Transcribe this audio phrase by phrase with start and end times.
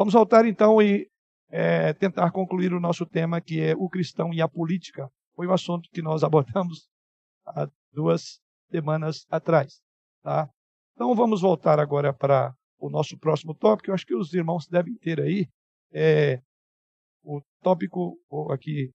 [0.00, 1.06] Vamos voltar então e
[1.50, 5.10] é, tentar concluir o nosso tema, que é o cristão e a política.
[5.36, 6.88] Foi o assunto que nós abordamos
[7.44, 8.40] há duas
[8.70, 9.78] semanas atrás.
[10.22, 10.48] Tá?
[10.94, 13.90] Então vamos voltar agora para o nosso próximo tópico.
[13.90, 15.46] Eu acho que os irmãos devem ter aí
[15.92, 16.40] é,
[17.22, 18.90] o tópico, vou aqui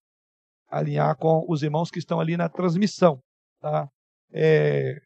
[0.68, 3.22] alinhar com os irmãos que estão ali na transmissão.
[3.62, 3.88] Tá?
[4.34, 5.00] É,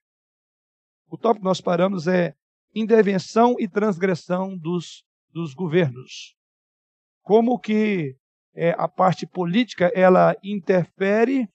[1.09, 2.33] o tópico que nós paramos é
[2.73, 6.35] intervenção e transgressão dos, dos governos.
[7.21, 8.15] Como que
[8.53, 11.47] é, a parte política ela interfere,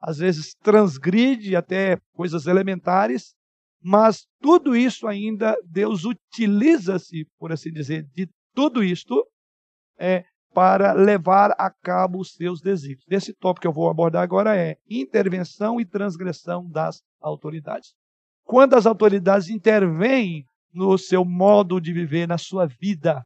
[0.00, 3.34] às vezes transgride até coisas elementares,
[3.82, 9.24] mas tudo isso ainda Deus utiliza-se, por assim dizer, de tudo isto
[9.98, 13.04] é, para levar a cabo os seus desígnios.
[13.08, 17.94] Esse tópico que eu vou abordar agora é intervenção e transgressão das autoridades.
[18.44, 23.24] Quando as autoridades intervêm no seu modo de viver, na sua vida,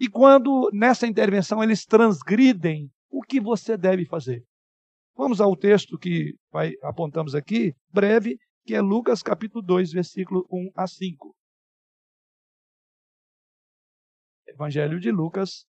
[0.00, 4.44] e quando nessa intervenção eles transgridem, o que você deve fazer?
[5.16, 10.72] Vamos ao texto que vai, apontamos aqui, breve, que é Lucas capítulo 2, versículo 1
[10.74, 11.36] a 5.
[14.48, 15.64] Evangelho de Lucas,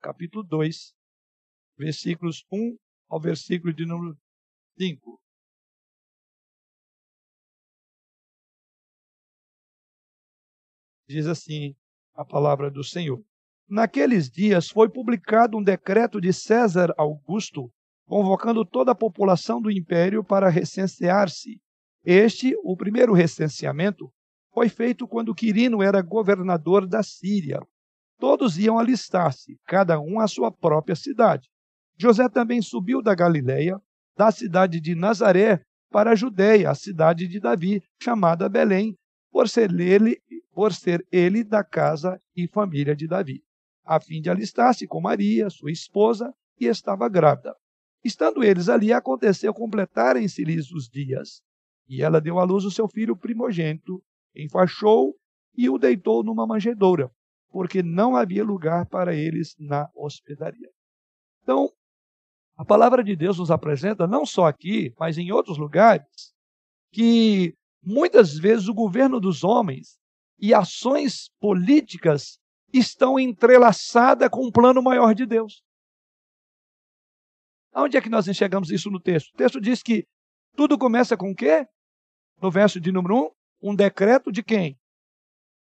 [0.00, 0.92] capítulo 2,
[1.78, 2.76] versículos 1
[3.08, 4.18] ao versículo de número
[4.78, 5.20] 5.
[11.06, 11.74] Diz assim
[12.14, 13.22] a palavra do Senhor.
[13.68, 17.70] Naqueles dias foi publicado um decreto de César Augusto,
[18.06, 21.60] convocando toda a população do império para recensear-se.
[22.04, 24.12] Este, o primeiro recenseamento,
[24.52, 27.60] foi feito quando Quirino era governador da Síria.
[28.18, 31.48] Todos iam alistar-se, cada um à sua própria cidade.
[31.98, 33.80] José também subiu da Galiléia,
[34.16, 35.60] da cidade de Nazaré,
[35.90, 38.96] para a Judéia, a cidade de Davi, chamada Belém,
[39.34, 43.42] por ser ele, por ser ele da casa e família de Davi,
[43.84, 47.52] a fim de alistar-se com Maria, sua esposa, e estava grávida.
[48.04, 51.42] Estando eles ali, aconteceu completarem-se-lhes os dias.
[51.88, 54.00] E ela deu à luz o seu filho primogênito,
[54.36, 55.16] enfaixou
[55.56, 57.10] e o deitou numa manjedoura,
[57.50, 60.70] porque não havia lugar para eles na hospedaria.
[61.42, 61.72] Então,
[62.56, 66.32] a palavra de Deus nos apresenta, não só aqui, mas em outros lugares,
[66.92, 67.52] que
[67.84, 69.98] muitas vezes o governo dos homens
[70.38, 72.38] e ações políticas
[72.72, 75.62] estão entrelaçadas com o plano maior de Deus.
[77.72, 79.30] Onde é que nós enxergamos isso no texto?
[79.32, 80.06] O texto diz que
[80.56, 81.66] tudo começa com o quê?
[82.40, 84.78] no verso de número 1, um decreto de quem?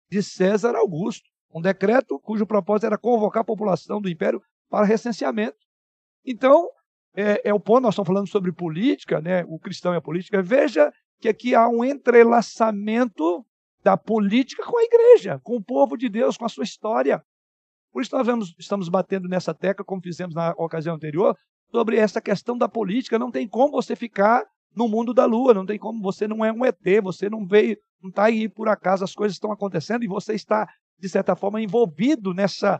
[0.09, 1.29] De César Augusto.
[1.53, 5.57] Um decreto cujo propósito era convocar a população do império para recenseamento.
[6.25, 6.69] Então,
[7.15, 9.45] é, é, o ponto, nós estamos falando sobre política, né?
[9.45, 10.41] o cristão e a política.
[10.41, 13.45] Veja que aqui há um entrelaçamento
[13.83, 17.23] da política com a igreja, com o povo de Deus, com a sua história.
[17.91, 21.37] Por isso nós vamos, estamos batendo nessa tecla, como fizemos na ocasião anterior,
[21.71, 23.19] sobre essa questão da política.
[23.19, 24.43] Não tem como você ficar
[24.75, 25.53] no mundo da lua.
[25.53, 28.67] Não tem como, você não é um ET, você não veio, não está aí por
[28.67, 30.67] acaso, as coisas estão acontecendo e você está,
[30.99, 32.79] de certa forma, envolvido nessa,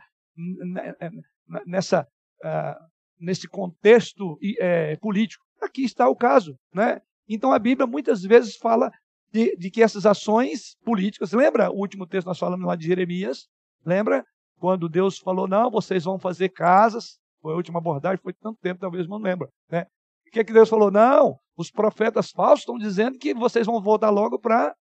[1.66, 2.07] nessa,
[2.44, 2.85] uh,
[3.19, 5.46] nesse contexto uh, político.
[5.62, 6.57] Aqui está o caso.
[6.73, 7.02] Né?
[7.27, 8.91] Então a Bíblia muitas vezes fala
[9.31, 12.85] de, de, que essas ações políticas, lembra o último texto que nós falamos lá de
[12.85, 13.47] Jeremias?
[13.85, 14.25] Lembra?
[14.57, 18.79] Quando Deus falou, não, vocês vão fazer casas, foi a última abordagem, foi tanto tempo,
[18.79, 19.49] talvez não lembra.
[19.69, 19.85] Né?
[20.27, 20.89] O que, é que Deus falou?
[20.89, 24.73] Não, os profetas falsos estão dizendo que vocês vão voltar logo para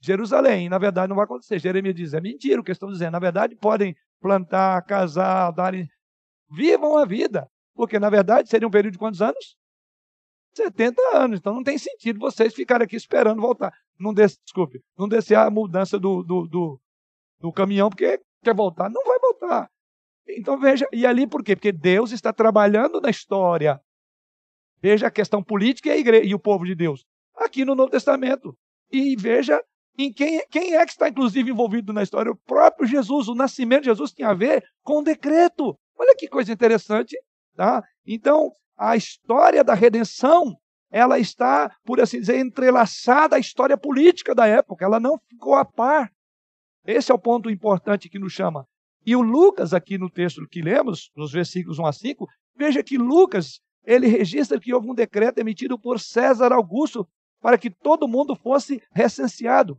[0.00, 0.68] Jerusalém.
[0.68, 1.58] Na verdade, não vai acontecer.
[1.58, 3.12] Jeremias diz: é mentira o que estão dizendo.
[3.12, 5.88] Na verdade, podem plantar, casar, darem.
[6.50, 7.48] Vivam a vida.
[7.74, 9.56] Porque, na verdade, seria um período de quantos anos?
[10.54, 11.38] 70 anos.
[11.38, 13.72] Então não tem sentido vocês ficarem aqui esperando voltar.
[13.98, 16.80] Não desce, desculpe, não descer a mudança do, do, do,
[17.40, 18.90] do caminhão, porque quer voltar.
[18.90, 19.70] Não vai voltar.
[20.28, 21.56] Então veja, e ali por quê?
[21.56, 23.80] Porque Deus está trabalhando na história
[24.82, 27.06] Veja a questão política e, a igreja, e o povo de Deus.
[27.36, 28.58] Aqui no Novo Testamento.
[28.90, 29.62] E veja
[29.96, 32.32] em quem, quem é que está, inclusive, envolvido na história.
[32.32, 35.78] O próprio Jesus, o nascimento de Jesus tinha a ver com o decreto.
[35.96, 37.16] Olha que coisa interessante.
[37.54, 37.80] Tá?
[38.04, 38.50] Então,
[38.82, 40.56] a história da redenção,
[40.90, 44.84] ela está, por assim dizer, entrelaçada à história política da época.
[44.84, 46.10] Ela não ficou a par.
[46.84, 48.66] Esse é o ponto importante que nos chama.
[49.06, 52.98] E o Lucas, aqui no texto que lemos, nos versículos 1 a 5, veja que
[52.98, 57.06] Lucas ele registra que houve um decreto emitido por César Augusto
[57.40, 59.78] para que todo mundo fosse recenseado.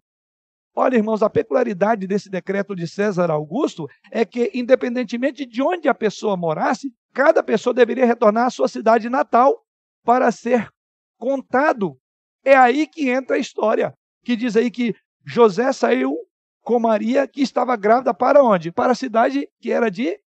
[0.73, 5.93] Olha, irmãos, a peculiaridade desse decreto de César Augusto é que, independentemente de onde a
[5.93, 9.63] pessoa morasse, cada pessoa deveria retornar à sua cidade natal
[10.03, 10.69] para ser
[11.17, 11.97] contado.
[12.43, 13.93] É aí que entra a história,
[14.23, 14.95] que diz aí que
[15.25, 16.17] José saiu
[16.61, 18.71] com Maria, que estava grávida para onde?
[18.71, 20.19] Para a cidade que era de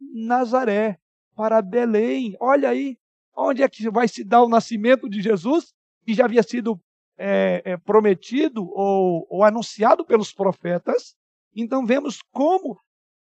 [0.00, 0.98] Nazaré,
[1.34, 2.36] para Belém.
[2.40, 2.96] Olha aí,
[3.36, 5.74] onde é que vai se dar o nascimento de Jesus,
[6.04, 6.80] que já havia sido
[7.16, 11.14] é, é, prometido ou, ou, anunciado pelos profetas.
[11.54, 12.80] Então vemos como,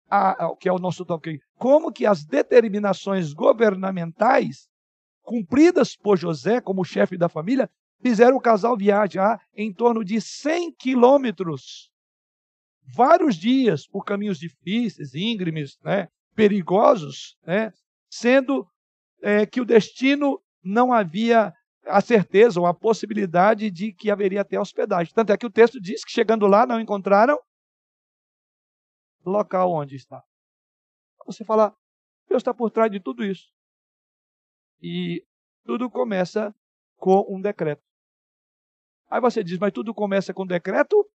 [0.10, 4.68] a, que é o nosso toque, como que as determinações governamentais
[5.24, 7.70] cumpridas por José como chefe da família
[8.02, 11.90] fizeram o casal viajar em torno de 100 quilômetros,
[12.96, 17.72] vários dias por caminhos difíceis, íngremes, né, perigosos, né,
[18.10, 18.68] sendo
[19.22, 21.54] é, que o destino não havia
[21.86, 25.14] a certeza ou a possibilidade de que haveria até hospedagem.
[25.14, 27.38] Tanto é que o texto diz que chegando lá não encontraram
[29.32, 30.24] local onde está.
[31.26, 31.76] Você fala,
[32.28, 33.52] Deus está por trás de tudo isso.
[34.82, 35.26] E
[35.64, 36.54] tudo começa
[36.98, 37.82] com um decreto.
[39.10, 41.10] Aí você diz, mas tudo começa com decreto?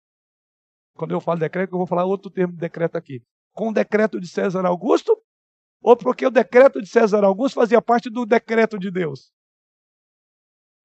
[0.95, 3.23] Quando eu falo decreto, eu vou falar outro termo de decreto aqui.
[3.53, 5.17] Com o decreto de César Augusto?
[5.81, 9.31] Ou porque o decreto de César Augusto fazia parte do decreto de Deus?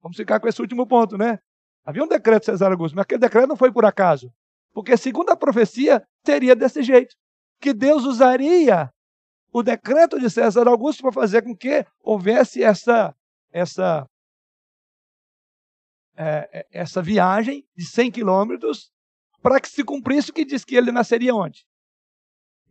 [0.01, 1.39] Vamos ficar com esse último ponto, né?
[1.83, 4.33] Havia um decreto de César Augusto, mas aquele decreto não foi por acaso.
[4.73, 7.15] Porque, segundo a profecia, seria desse jeito.
[7.59, 8.91] Que Deus usaria
[9.51, 13.13] o decreto de César Augusto para fazer com que houvesse essa,
[13.51, 14.07] essa
[16.15, 18.91] é, é, essa viagem de 100 quilômetros
[19.41, 21.65] para que se cumprisse o que diz que ele nasceria onde?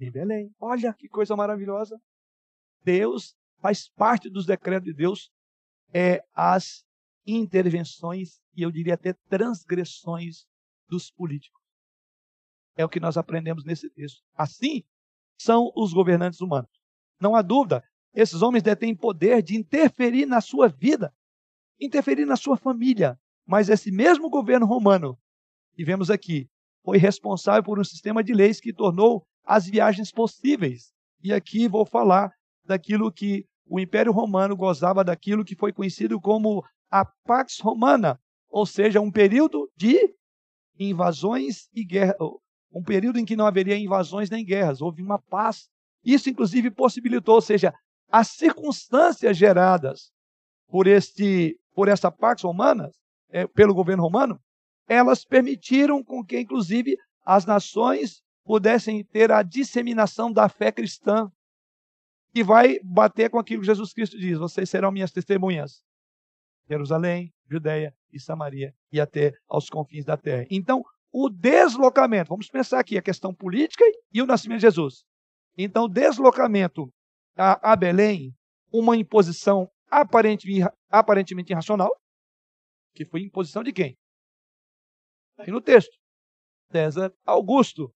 [0.00, 0.54] Em Belém.
[0.60, 2.00] Olha que coisa maravilhosa.
[2.82, 5.30] Deus faz parte dos decretos de Deus
[5.92, 6.84] é as
[7.26, 10.46] intervenções e eu diria até transgressões
[10.88, 11.59] dos políticos.
[12.80, 14.22] É o que nós aprendemos nesse texto.
[14.34, 14.82] Assim
[15.38, 16.70] são os governantes humanos.
[17.20, 17.84] Não há dúvida,
[18.14, 21.14] esses homens detêm poder de interferir na sua vida,
[21.78, 25.18] interferir na sua família, mas esse mesmo governo romano,
[25.74, 26.48] que vemos aqui,
[26.82, 30.94] foi responsável por um sistema de leis que tornou as viagens possíveis.
[31.22, 32.32] E aqui vou falar
[32.64, 38.18] daquilo que o Império Romano gozava daquilo que foi conhecido como a Pax Romana,
[38.48, 40.14] ou seja, um período de
[40.78, 42.16] invasões e guerra,
[42.72, 45.68] um período em que não haveria invasões nem guerras, houve uma paz.
[46.04, 47.74] Isso inclusive possibilitou, ou seja,
[48.10, 50.12] as circunstâncias geradas
[50.68, 52.90] por este por essa Pax Romana
[53.30, 54.40] é, pelo governo romano,
[54.88, 61.30] elas permitiram com que, inclusive, as nações pudessem ter a disseminação da fé cristã,
[62.34, 65.82] que vai bater com aquilo que Jesus Cristo diz: vocês serão minhas testemunhas.
[66.68, 70.46] Jerusalém, Judeia e Samaria e até aos confins da terra.
[70.50, 75.04] Então, o deslocamento, vamos pensar aqui a questão política e o nascimento de Jesus.
[75.56, 76.92] Então, deslocamento
[77.36, 78.34] a, a Belém,
[78.72, 81.90] uma imposição aparentemente, aparentemente irracional,
[82.94, 83.96] que foi imposição de quem?
[85.38, 85.98] Aí no texto.
[86.70, 87.92] César Augusto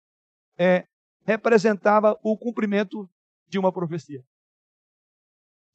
[0.58, 0.84] é,
[1.24, 3.08] representava o cumprimento
[3.46, 4.20] de uma profecia.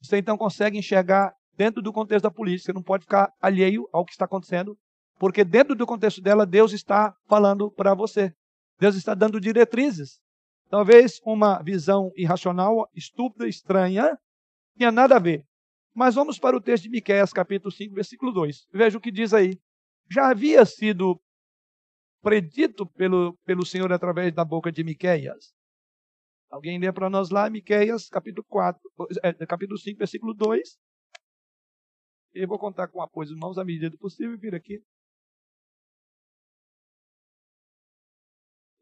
[0.02, 4.12] Você então consegue enxergar dentro do contexto da política, não pode ficar alheio ao que
[4.12, 4.78] está acontecendo,
[5.20, 8.34] porque dentro do contexto dela, Deus está falando para você.
[8.78, 10.18] Deus está dando diretrizes.
[10.70, 14.18] Talvez uma visão irracional, estúpida, estranha,
[14.78, 15.44] tinha nada a ver.
[15.94, 18.68] Mas vamos para o texto de Miqueias, capítulo 5, versículo 2.
[18.72, 19.60] Veja o que diz aí.
[20.10, 21.20] Já havia sido
[22.22, 25.52] predito pelo, pelo Senhor através da boca de Miqueias.
[26.48, 28.80] Alguém lê para nós lá, Miqueias, capítulo 4,
[29.22, 30.78] é, capítulo 5, versículo 2.
[32.32, 34.82] Eu vou contar com o apoio dos irmãos à medida do possível vir aqui.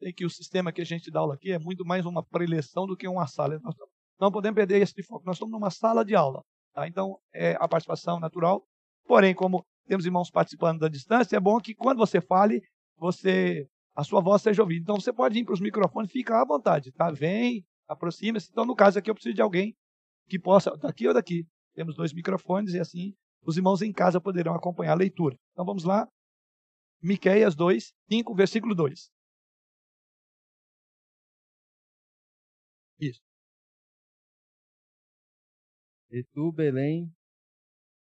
[0.01, 2.87] Tem que o sistema que a gente dá aula aqui é muito mais uma preleção
[2.87, 3.59] do que uma sala.
[3.61, 3.75] Nós
[4.21, 5.25] não podemos perder esse foco.
[5.27, 6.43] Nós estamos numa sala de aula.
[6.73, 6.87] Tá?
[6.87, 8.65] Então, é a participação natural.
[9.07, 12.61] Porém, como temos irmãos participando da distância, é bom que quando você fale,
[12.97, 14.83] você a sua voz seja ouvida.
[14.83, 17.11] Então, você pode ir para os microfones, fica à vontade, tá?
[17.11, 18.49] Vem, aproxima-se.
[18.51, 19.75] Então, no caso aqui, eu preciso de alguém
[20.29, 21.45] que possa, daqui ou daqui.
[21.75, 23.15] Temos dois microfones e assim
[23.45, 25.37] os irmãos em casa poderão acompanhar a leitura.
[25.53, 26.07] Então, vamos lá.
[27.03, 29.11] Miqueias 2, 5, versículo 2.
[33.01, 33.21] Isso.
[36.11, 37.13] E tu, Belém,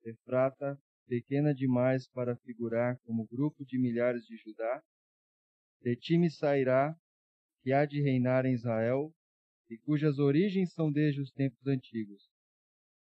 [0.03, 4.83] Efrata, pequena demais para figurar como grupo de milhares de Judá,
[5.81, 6.95] de ti me sairá,
[7.61, 9.13] que há de reinar em Israel,
[9.69, 12.29] e cujas origens são desde os tempos antigos,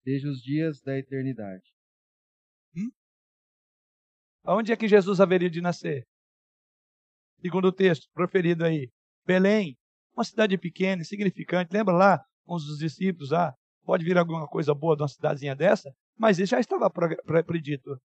[0.04, 1.64] desde os dias da eternidade.
[2.76, 2.92] Hum?
[4.44, 6.08] Aonde é que Jesus haveria de nascer?
[7.40, 8.92] Segundo o texto proferido aí,
[9.26, 9.78] Belém,
[10.16, 11.74] uma cidade pequena, insignificante.
[11.74, 13.54] Lembra lá, com os discípulos lá,
[13.84, 18.00] pode vir alguma coisa boa de uma cidadezinha dessa, mas isso já estava predito.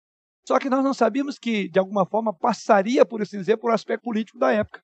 [0.48, 4.04] Só que nós não sabíamos que, de alguma forma, passaria, por assim dizer, por aspecto
[4.04, 4.82] político da época.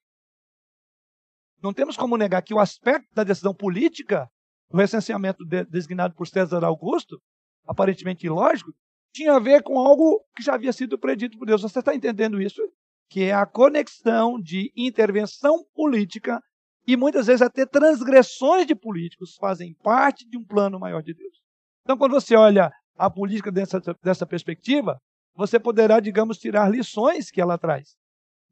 [1.62, 4.28] Não temos como negar que o aspecto da decisão política,
[4.70, 7.18] do recenseamento de, designado por César Augusto,
[7.66, 8.70] aparentemente ilógico,
[9.14, 11.62] tinha a ver com algo que já havia sido predito por Deus.
[11.62, 12.60] Você está entendendo isso?
[13.08, 16.42] Que é a conexão de intervenção política
[16.86, 21.40] e muitas vezes até transgressões de políticos fazem parte de um plano maior de Deus.
[21.82, 24.98] Então, quando você olha a política dessa, dessa perspectiva,
[25.34, 27.96] você poderá, digamos, tirar lições que ela traz.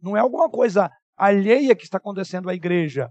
[0.00, 3.10] Não é alguma coisa alheia que está acontecendo à igreja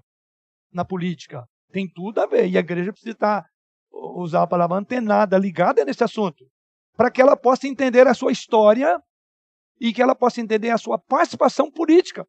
[0.73, 1.45] na política.
[1.71, 2.49] Tem tudo a ver.
[2.49, 3.45] E a igreja precisa estar,
[3.91, 6.45] usar a palavra antenada, ligada nesse assunto,
[6.97, 8.99] para que ela possa entender a sua história
[9.79, 12.25] e que ela possa entender a sua participação política.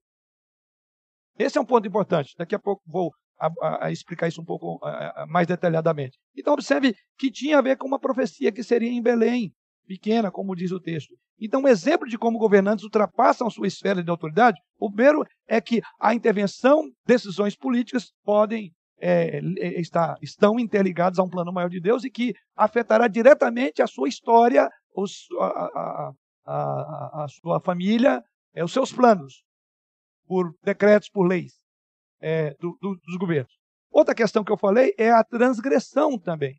[1.39, 2.35] Esse é um ponto importante.
[2.37, 6.19] Daqui a pouco vou a, a, a explicar isso um pouco a, mais detalhadamente.
[6.37, 9.53] Então, observe que tinha a ver com uma profecia que seria em Belém,
[9.87, 11.15] pequena, como diz o texto.
[11.41, 15.83] Então, um exemplo de como governantes ultrapassam sua esfera de autoridade, o primeiro é que
[16.01, 19.81] a intervenção, decisões políticas podem é, é,
[20.23, 24.71] estão interligadas a um plano maior de Deus e que afetará diretamente a sua história,
[24.95, 26.13] os, a,
[26.47, 28.23] a, a, sua família,
[28.55, 29.43] é, os seus planos,
[30.33, 31.53] por decretos, por leis
[32.19, 33.53] é, do, do, dos governos.
[33.91, 36.59] Outra questão que eu falei é a transgressão também.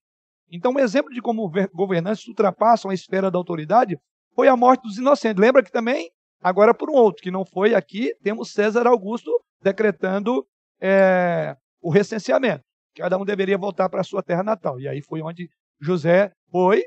[0.52, 3.98] Então, um exemplo de como governantes ultrapassam a esfera da autoridade
[4.36, 5.42] foi a morte dos inocentes.
[5.42, 10.46] Lembra que também, agora por um outro, que não foi aqui, temos César Augusto decretando
[10.80, 12.64] é, o recenseamento.
[12.96, 14.80] Cada um deveria voltar para a sua terra natal.
[14.80, 15.50] E aí foi onde
[15.82, 16.84] José foi.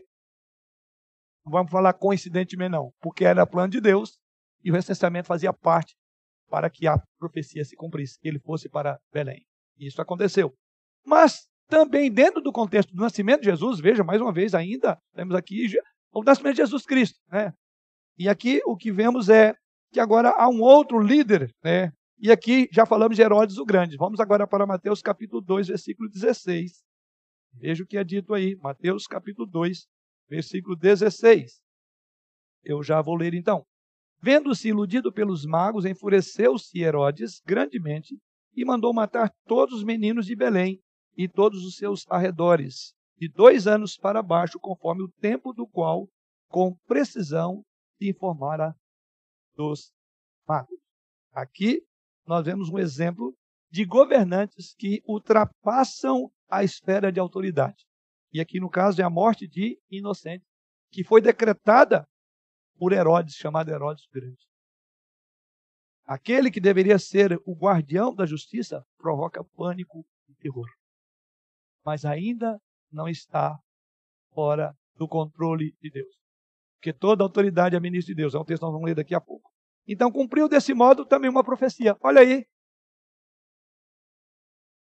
[1.44, 4.20] Não vamos falar coincidentemente, não, porque era plano de Deus
[4.62, 5.96] e o recenseamento fazia parte
[6.48, 9.44] para que a profecia se cumprisse, que ele fosse para Belém.
[9.78, 10.54] Isso aconteceu.
[11.04, 15.34] Mas também dentro do contexto do nascimento de Jesus, veja mais uma vez ainda, temos
[15.34, 15.66] aqui
[16.12, 17.52] o nascimento de Jesus Cristo, né?
[18.18, 19.54] E aqui o que vemos é
[19.92, 21.92] que agora há um outro líder, né?
[22.18, 23.96] E aqui já falamos de Herodes o Grande.
[23.96, 26.82] Vamos agora para Mateus capítulo 2, versículo 16.
[27.52, 29.86] Veja o que é dito aí, Mateus capítulo 2,
[30.28, 31.60] versículo 16.
[32.64, 33.64] Eu já vou ler então.
[34.20, 38.18] Vendo-se iludido pelos magos, enfureceu-se Herodes grandemente
[38.54, 40.80] e mandou matar todos os meninos de Belém
[41.16, 46.08] e todos os seus arredores, de dois anos para baixo, conforme o tempo do qual,
[46.48, 47.62] com precisão,
[47.98, 48.74] se informara
[49.54, 49.92] dos
[50.46, 50.78] magos.
[51.32, 51.82] Aqui
[52.26, 53.34] nós vemos um exemplo
[53.70, 57.84] de governantes que ultrapassam a esfera de autoridade.
[58.32, 60.46] E aqui, no caso, é a morte de inocentes,
[60.90, 62.06] que foi decretada
[62.78, 64.46] por Herodes, chamado Herodes Grande.
[66.04, 70.68] Aquele que deveria ser o guardião da justiça provoca pânico e terror.
[71.84, 72.60] Mas ainda
[72.92, 73.58] não está
[74.32, 76.14] fora do controle de Deus.
[76.76, 78.34] Porque toda autoridade é ministro de Deus.
[78.34, 79.50] É um texto que nós vamos ler daqui a pouco.
[79.86, 81.96] Então cumpriu desse modo também uma profecia.
[82.00, 82.46] Olha aí.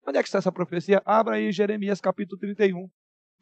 [0.06, 1.02] Onde é que está essa profecia?
[1.06, 2.90] Abra aí Jeremias capítulo 31.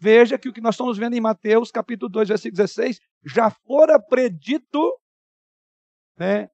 [0.01, 4.01] Veja que o que nós estamos vendo em Mateus, capítulo 2, versículo 16, já fora
[4.01, 5.00] predito
[6.17, 6.50] né,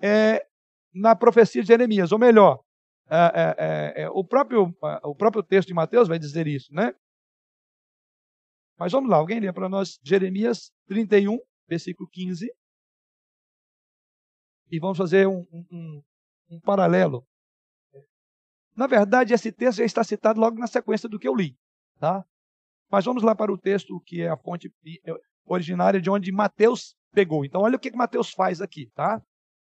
[0.00, 0.46] é,
[0.94, 2.12] na profecia de Jeremias.
[2.12, 2.62] Ou melhor,
[3.10, 4.72] é, é, é, é o, próprio,
[5.02, 6.94] o próprio texto de Mateus vai dizer isso, né?
[8.78, 11.36] Mas vamos lá, alguém lê para nós Jeremias 31,
[11.66, 12.48] versículo 15.
[14.70, 16.02] E vamos fazer um, um,
[16.48, 17.26] um paralelo.
[18.76, 21.58] Na verdade, esse texto já está citado logo na sequência do que eu li.
[21.98, 22.24] Tá?
[22.90, 24.72] Mas vamos lá para o texto que é a fonte
[25.46, 27.44] originária de onde Mateus pegou.
[27.44, 29.22] Então, olha o que, que Mateus faz aqui, tá?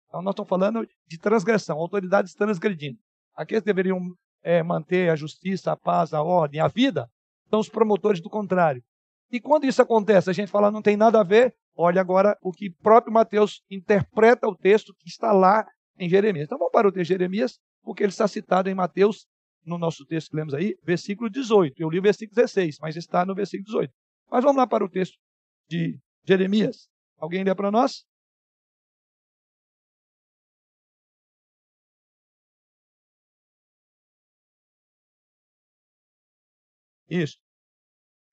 [0.07, 2.99] Então, nós estamos falando de transgressão, autoridades transgredindo.
[3.35, 3.99] Aqueles deveriam
[4.43, 7.09] é, manter a justiça, a paz, a ordem, a vida,
[7.49, 8.83] são os promotores do contrário.
[9.31, 12.51] E quando isso acontece, a gente fala, não tem nada a ver, olha agora o
[12.51, 15.65] que próprio Mateus interpreta o texto que está lá
[15.97, 16.45] em Jeremias.
[16.45, 19.27] Então vamos para o texto de Jeremias, porque ele está citado em Mateus
[19.65, 21.81] no nosso texto que lemos aí, versículo 18.
[21.81, 23.93] Eu li o versículo 16, mas está no versículo 18.
[24.29, 25.17] Mas vamos lá para o texto
[25.69, 26.89] de Jeremias.
[27.17, 28.05] Alguém lê para nós?
[37.09, 37.37] Isso.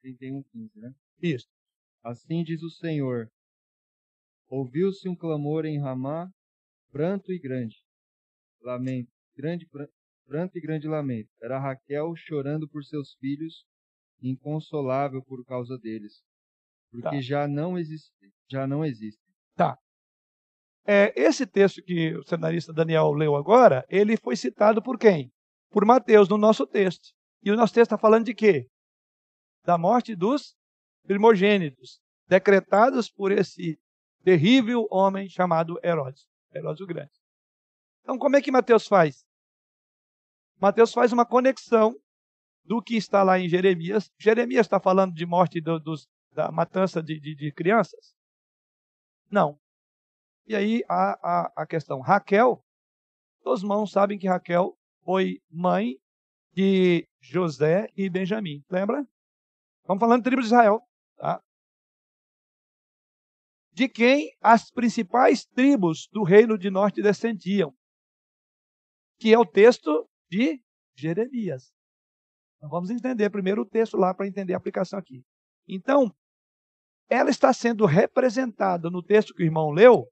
[0.02, 0.94] 31, 15, né?
[1.20, 1.48] Isso.
[2.02, 3.28] Assim diz o Senhor:
[4.48, 6.30] Ouviu-se um clamor em Ramá,
[6.90, 7.76] pranto e grande,
[8.62, 9.66] lamento, grande
[10.28, 11.30] pranto e grande lamento.
[11.42, 13.64] Era Raquel chorando por seus filhos,
[14.22, 16.22] inconsolável por causa deles,
[16.90, 17.20] porque tá.
[17.20, 19.26] já não existem, já não existem.
[19.56, 19.76] Tá.
[20.86, 25.32] É, esse texto que o cenarista Daniel leu agora, ele foi citado por quem?
[25.70, 27.08] Por Mateus, no nosso texto.
[27.42, 28.68] E o nosso texto está falando de quê?
[29.64, 30.56] Da morte dos
[31.04, 33.78] primogênitos, decretados por esse
[34.22, 37.12] terrível homem chamado Herodes, Herodes o Grande.
[38.02, 39.27] Então, como é que Mateus faz?
[40.60, 41.94] Mateus faz uma conexão
[42.64, 44.10] do que está lá em Jeremias.
[44.18, 48.14] Jeremias está falando de morte do, dos, da matança de, de, de, crianças?
[49.30, 49.58] Não.
[50.46, 52.00] E aí a, a, a questão.
[52.00, 52.62] Raquel,
[53.42, 55.96] todos os irmãos sabem que Raquel foi mãe
[56.52, 58.64] de José e Benjamim.
[58.68, 59.06] Lembra?
[59.80, 60.82] Estamos falando de tribo de Israel.
[61.16, 61.42] Tá?
[63.72, 67.72] De quem as principais tribos do reino de norte descendiam.
[69.18, 70.60] Que é o texto de
[70.96, 71.72] Jeremias.
[72.56, 75.24] Então vamos entender primeiro o texto lá para entender a aplicação aqui.
[75.66, 76.12] Então,
[77.08, 80.06] ela está sendo representada no texto que o irmão leu,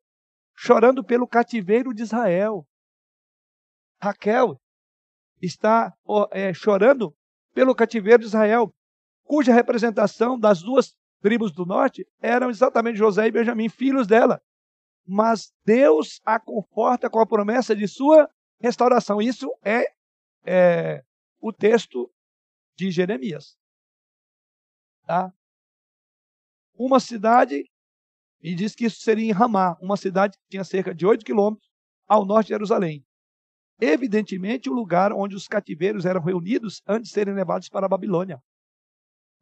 [0.55, 2.67] chorando pelo cativeiro de Israel.
[4.01, 4.61] Raquel
[5.41, 5.93] está
[6.31, 7.15] é, chorando
[7.53, 8.73] pelo cativeiro de Israel,
[9.25, 14.41] cuja representação das duas tribos do norte eram exatamente José e Benjamim, filhos dela.
[15.07, 18.29] Mas Deus a conforta com a promessa de sua
[18.61, 19.21] restauração.
[19.21, 19.91] Isso é,
[20.47, 21.05] é
[21.41, 22.11] o texto
[22.77, 23.57] de Jeremias.
[25.05, 25.33] Tá?
[26.75, 27.65] Uma cidade,
[28.41, 31.69] e diz que isso seria em Ramá, uma cidade que tinha cerca de 8 quilômetros
[32.07, 33.05] ao norte de Jerusalém.
[33.81, 38.43] Evidentemente, o lugar onde os cativeiros eram reunidos antes de serem levados para a Babilônia.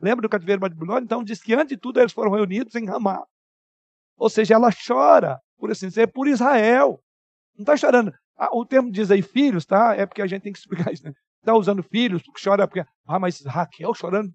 [0.01, 1.05] Lembra do cativeiro de Babilônia?
[1.05, 3.25] Então, diz que antes de tudo eles foram reunidos em Ramá.
[4.17, 7.03] Ou seja, ela chora, por assim dizer, por Israel.
[7.57, 8.13] Não está chorando.
[8.37, 9.95] Ah, o termo diz aí filhos, tá?
[9.95, 11.13] É porque a gente tem que explicar isso, né?
[11.45, 14.33] está usando filhos, chora porque, ah, mas Raquel chorando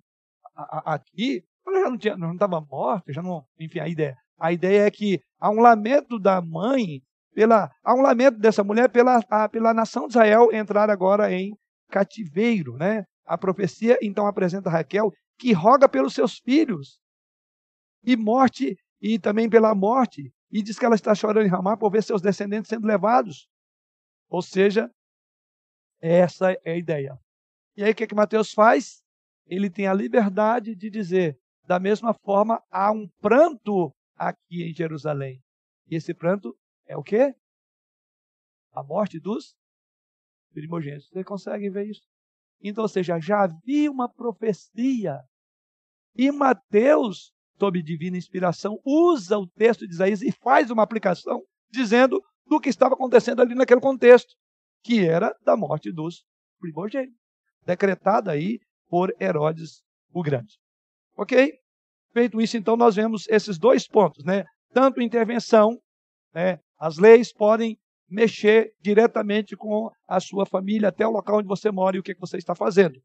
[0.86, 4.15] aqui, ela já não tinha, não estava morta, já não, enfim, a ideia.
[4.39, 7.01] A ideia é que há um lamento da mãe
[7.34, 11.53] pela, há um lamento dessa mulher pela, a, pela nação de Israel entrar agora em
[11.89, 13.03] cativeiro, né?
[13.25, 17.00] A profecia então apresenta Raquel que roga pelos seus filhos
[18.03, 21.91] e morte e também pela morte e diz que ela está chorando em Ramá por
[21.91, 23.48] ver seus descendentes sendo levados.
[24.29, 24.89] Ou seja,
[26.00, 27.19] essa é a ideia.
[27.75, 29.03] E aí o que, que Mateus faz?
[29.45, 35.41] Ele tem a liberdade de dizer, da mesma forma, há um pranto aqui em Jerusalém.
[35.88, 37.36] E esse pranto é o quê?
[38.71, 39.56] A morte dos
[40.54, 41.10] primogênitos.
[41.10, 42.08] Você consegue ver isso?
[42.62, 45.19] Então, ou seja, já havia uma profecia.
[46.15, 52.21] E Mateus, sob divina inspiração, usa o texto de Isaías e faz uma aplicação dizendo
[52.49, 54.35] do que estava acontecendo ali naquele contexto
[54.83, 56.25] que era da morte dos
[56.59, 57.19] primogênitos,
[57.65, 58.59] decretada aí
[58.89, 60.57] por Herodes o Grande.
[61.15, 61.53] Ok?
[62.12, 64.43] Feito isso, então, nós vemos esses dois pontos, né?
[64.73, 65.79] Tanto intervenção,
[66.33, 66.59] né?
[66.79, 67.77] as leis podem
[68.09, 72.15] mexer diretamente com a sua família, até o local onde você mora e o que,
[72.15, 72.99] que você está fazendo.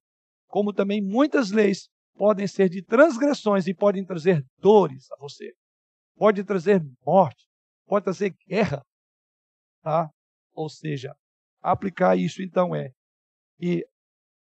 [0.48, 5.52] Como também muitas leis podem ser de transgressões e podem trazer dores a você.
[6.16, 7.46] Pode trazer morte,
[7.86, 8.82] pode trazer guerra.
[9.84, 10.10] Tá?
[10.54, 11.14] Ou seja,
[11.64, 12.90] Aplicar isso, então, é
[13.58, 13.86] que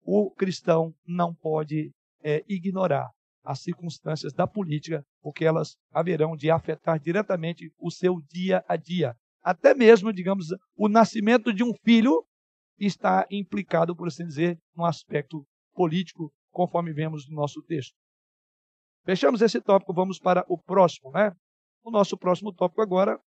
[0.02, 1.92] o cristão não pode
[2.24, 3.12] é, ignorar
[3.44, 9.16] as circunstâncias da política, porque elas haverão de afetar diretamente o seu dia a dia.
[9.44, 12.26] Até mesmo, digamos, o nascimento de um filho
[12.80, 17.94] está implicado, por assim dizer, no aspecto político, conforme vemos no nosso texto.
[19.06, 21.32] Fechamos esse tópico, vamos para o próximo, né?
[21.84, 23.22] O nosso próximo tópico agora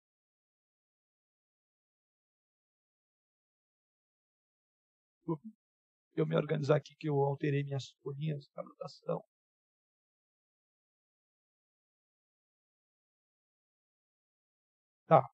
[6.15, 9.23] eu me organizar aqui que eu alterei minhas folhinhas de anotação.
[15.07, 15.27] Tá.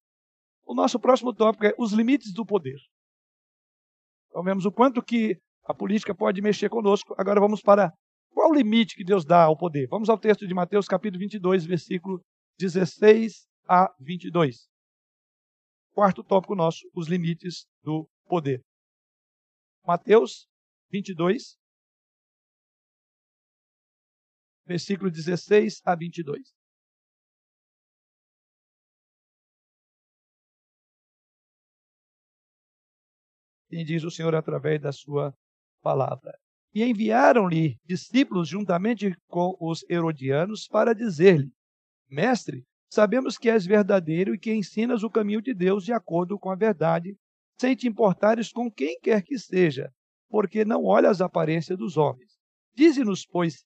[0.65, 2.77] O nosso próximo tópico é os limites do poder.
[4.29, 7.13] Então vemos o quanto que a política pode mexer conosco.
[7.17, 7.93] Agora vamos para
[8.31, 9.87] qual o limite que Deus dá ao poder.
[9.87, 12.21] Vamos ao texto de Mateus capítulo 22, versículo
[12.57, 14.67] 16 a 22.
[15.93, 18.63] Quarto tópico nosso, os limites do poder.
[19.85, 20.47] Mateus
[20.91, 21.57] 22,
[24.65, 26.53] versículo 16 a 22.
[33.69, 35.33] Quem diz o Senhor através da sua
[35.81, 36.37] palavra.
[36.73, 41.51] E enviaram-lhe discípulos juntamente com os herodianos para dizer-lhe:
[42.09, 46.49] Mestre, sabemos que és verdadeiro e que ensinas o caminho de Deus de acordo com
[46.49, 47.17] a verdade
[47.61, 49.93] sem te importares com quem quer que seja,
[50.27, 52.35] porque não olha as aparências dos homens.
[52.73, 53.63] Dize-nos, pois,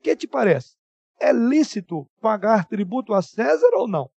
[0.00, 0.76] que te parece?
[1.20, 4.08] É lícito pagar tributo a César ou não?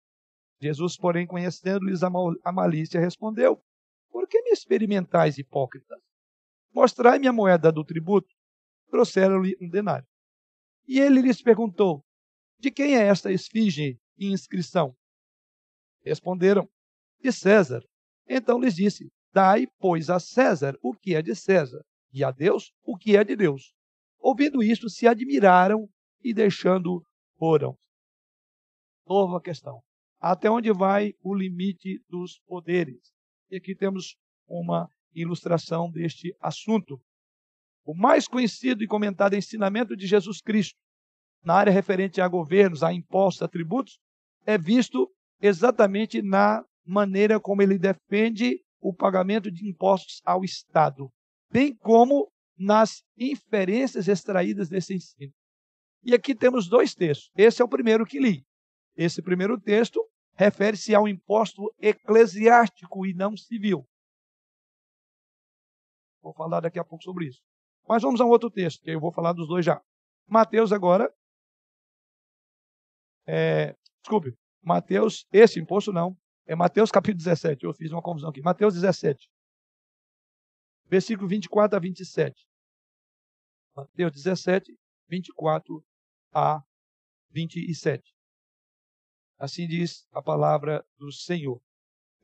[0.61, 3.62] Jesus, porém, conhecendo-lhes a malícia, respondeu:
[4.11, 6.03] Por que me experimentais, hipócritas?
[6.75, 8.29] Mostrai-me a moeda do tributo.
[8.90, 10.07] Trouxeram-lhe um denário.
[10.87, 12.05] E ele lhes perguntou:
[12.59, 14.94] De quem é esta esfinge e inscrição?
[16.05, 16.68] Responderam:
[17.23, 17.83] De César.
[18.29, 22.73] Então lhes disse: Dai, pois, a César o que é de César, e a Deus
[22.85, 23.73] o que é de Deus.
[24.19, 25.88] Ouvindo isto, se admiraram
[26.23, 27.03] e deixando
[27.38, 27.77] foram.
[29.07, 29.81] Nova questão.
[30.21, 33.12] Até onde vai o limite dos poderes?
[33.51, 37.01] E aqui temos uma ilustração deste assunto.
[37.85, 40.79] O mais conhecido e comentado ensinamento de Jesus Cristo
[41.43, 43.99] na área referente a governos, a impostos, a tributos,
[44.45, 45.11] é visto
[45.41, 51.11] exatamente na maneira como ele defende o pagamento de impostos ao Estado,
[51.51, 55.33] bem como nas inferências extraídas desse ensino.
[56.03, 57.31] E aqui temos dois textos.
[57.37, 58.44] Esse é o primeiro que li.
[58.96, 60.01] Esse primeiro texto
[60.35, 63.87] refere-se ao imposto eclesiástico e não civil.
[66.22, 67.40] Vou falar daqui a pouco sobre isso.
[67.87, 69.81] Mas vamos a um outro texto, que eu vou falar dos dois já.
[70.27, 71.12] Mateus agora.
[73.27, 76.16] É, desculpe, Mateus, esse imposto não.
[76.49, 77.63] É Mateus capítulo 17.
[77.67, 78.41] Eu fiz uma confusão aqui.
[78.41, 79.29] Mateus 17.
[80.87, 82.49] Versículo 24 a 27.
[83.77, 84.75] Mateus 17,
[85.11, 85.85] 24
[86.33, 86.63] a
[87.31, 88.03] 27.
[89.39, 91.61] Assim diz a palavra do Senhor.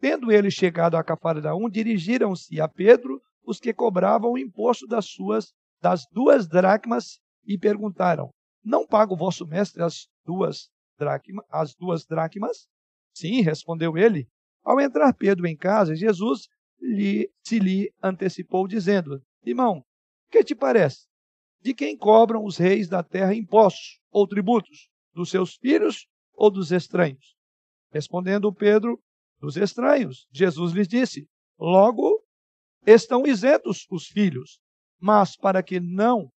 [0.01, 5.53] Tendo eles chegado a Cafarnaum, dirigiram-se a Pedro os que cobravam o imposto das suas
[5.83, 8.31] das duas dracmas e perguntaram:
[8.65, 12.67] Não paga o vosso mestre as duas dracmas, as duas dracmas?
[13.14, 14.29] Sim, respondeu ele.
[14.64, 16.48] Ao entrar Pedro em casa, Jesus
[16.81, 19.85] lhe, se lhe antecipou, dizendo: Irmão,
[20.31, 21.07] que te parece?
[21.62, 24.90] De quem cobram os reis da terra impostos ou tributos?
[25.14, 27.37] Dos seus filhos ou dos estranhos?
[27.92, 29.00] Respondendo Pedro,
[29.40, 30.27] dos estranhos.
[30.33, 32.22] Jesus lhes disse: Logo
[32.85, 34.59] estão isentos os filhos,
[35.00, 36.31] mas para que não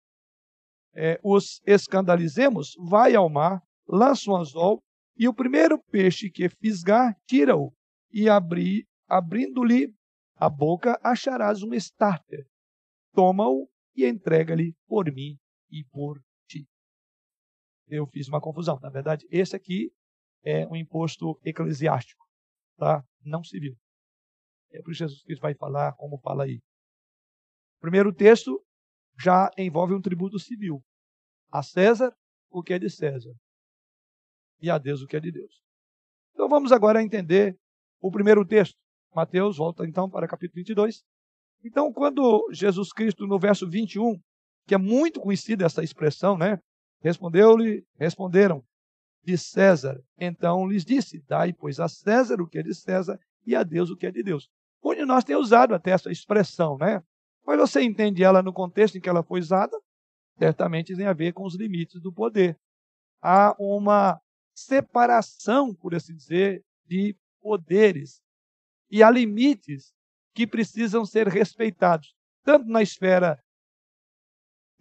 [0.94, 4.82] é, os escandalizemos, vai ao mar, lança um anzol,
[5.18, 7.74] e o primeiro peixe que fisgar, tira-o,
[8.12, 9.94] e abri, abrindo-lhe
[10.36, 12.48] a boca, acharás um estáter.
[13.14, 15.38] Toma-o e entrega-lhe por mim
[15.72, 16.68] e por ti.
[17.88, 18.80] Eu fiz uma confusão.
[18.80, 19.92] Na verdade, esse aqui
[20.44, 22.24] é um imposto eclesiástico,
[22.78, 23.04] tá?
[23.22, 23.76] não civil.
[24.72, 26.58] É por isso que Jesus Cristo vai falar como fala aí.
[27.78, 28.64] O primeiro texto
[29.20, 30.84] já envolve um tributo civil.
[31.52, 32.16] A César
[32.52, 33.34] o que é de César
[34.62, 35.62] e a Deus o que é de Deus.
[36.34, 37.58] Então vamos agora entender
[38.02, 38.76] o primeiro texto.
[39.16, 41.04] Mateus, volta então para capítulo 22.
[41.64, 44.20] Então, quando Jesus Cristo, no verso 21,
[44.68, 46.60] que é muito conhecida essa expressão, né?
[47.02, 48.64] Respondeu-lhe, responderam,
[49.28, 50.02] de César.
[50.18, 53.90] Então lhes disse: Dai, pois, a César o que é de César e a Deus
[53.90, 54.50] o que é de Deus.
[54.82, 57.04] Onde nós temos usado até essa expressão, né?
[57.46, 59.78] Mas você entende ela no contexto em que ela foi usada?
[60.38, 62.58] Certamente tem a ver com os limites do poder.
[63.22, 64.20] Há uma
[64.58, 68.24] separação, por assim dizer, de poderes.
[68.90, 69.94] E há limites
[70.34, 73.40] que precisam ser respeitados, tanto na esfera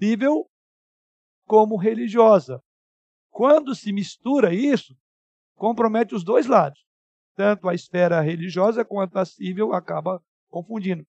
[0.00, 0.48] civil
[1.46, 2.62] como religiosa.
[3.30, 4.96] Quando se mistura isso,
[5.54, 6.82] compromete os dois lados.
[7.34, 11.06] Tanto a esfera religiosa quanto a civil acaba confundindo.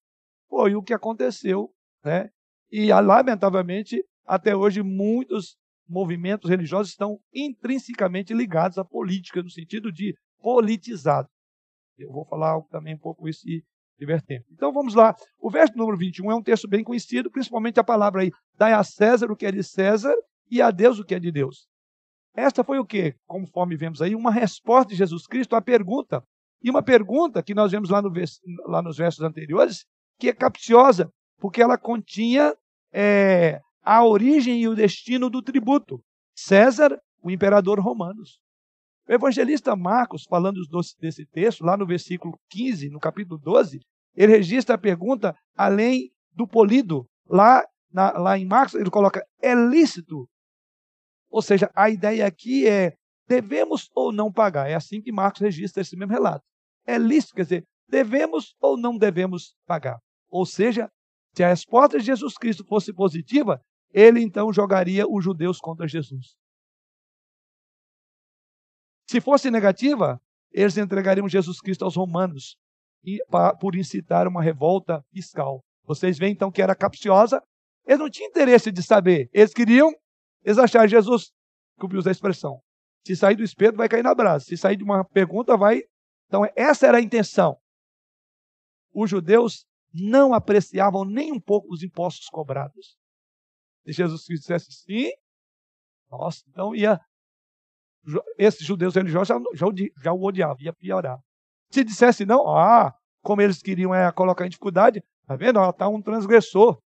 [0.49, 2.29] Foi o que aconteceu, né?
[2.69, 10.15] E lamentavelmente, até hoje muitos movimentos religiosos estão intrinsecamente ligados à política no sentido de
[10.41, 11.27] politizado.
[11.97, 13.63] Eu vou falar também um pouco isso e
[13.99, 14.43] divertir.
[14.51, 15.15] Então vamos lá.
[15.39, 18.83] O verso número 21 é um texto bem conhecido, principalmente a palavra aí: dai a
[18.83, 20.15] César o que é de César
[20.49, 21.67] e a Deus o que é de Deus.
[22.35, 26.23] Esta foi o que, conforme vemos aí, uma resposta de Jesus Cristo à pergunta.
[26.61, 28.11] E uma pergunta que nós vemos lá, no,
[28.67, 29.85] lá nos versos anteriores,
[30.19, 32.55] que é capciosa, porque ela continha
[32.91, 36.03] é, a origem e o destino do tributo.
[36.35, 38.37] César, o imperador romanos.
[39.07, 40.59] O evangelista Marcos, falando
[40.99, 43.79] desse texto, lá no versículo 15, no capítulo 12,
[44.13, 47.07] ele registra a pergunta além do polido.
[47.29, 50.27] Lá, na, lá em Marcos, ele coloca: é lícito?
[51.29, 52.93] Ou seja, a ideia aqui é:
[53.25, 54.69] devemos ou não pagar?
[54.69, 56.43] É assim que Marcos registra esse mesmo relato.
[56.85, 59.97] É lícito, quer dizer, devemos ou não devemos pagar?
[60.29, 60.89] Ou seja,
[61.33, 63.61] se a resposta de Jesus Cristo fosse positiva,
[63.93, 66.35] ele então jogaria os judeus contra Jesus.
[69.09, 70.19] Se fosse negativa,
[70.51, 72.57] eles entregariam Jesus Cristo aos romanos
[73.59, 75.63] por incitar uma revolta fiscal.
[75.85, 77.41] Vocês veem então que era capciosa.
[77.85, 79.29] Eles não tinham interesse de saber.
[79.31, 79.93] Eles queriam,
[80.43, 81.31] eles acharam Jesus,
[81.79, 82.59] cumpriu a expressão.
[83.05, 84.43] Se sair do espeto, vai cair na brasa.
[84.43, 85.83] Se sair de uma pergunta, vai.
[86.27, 87.57] Então, essa era a intenção.
[88.93, 92.97] Os judeus não apreciavam nem um pouco os impostos cobrados.
[93.87, 95.11] Se Jesus Cristo dissesse sim,
[96.11, 96.99] nossa, então ia
[98.37, 99.65] esses judeus religiosos já, já,
[100.01, 101.19] já o odiavam, ia piorar.
[101.71, 105.59] Se dissesse não, ah, como eles queriam é, colocar em dificuldade, tá vendo?
[105.59, 106.81] Ela está um transgressor,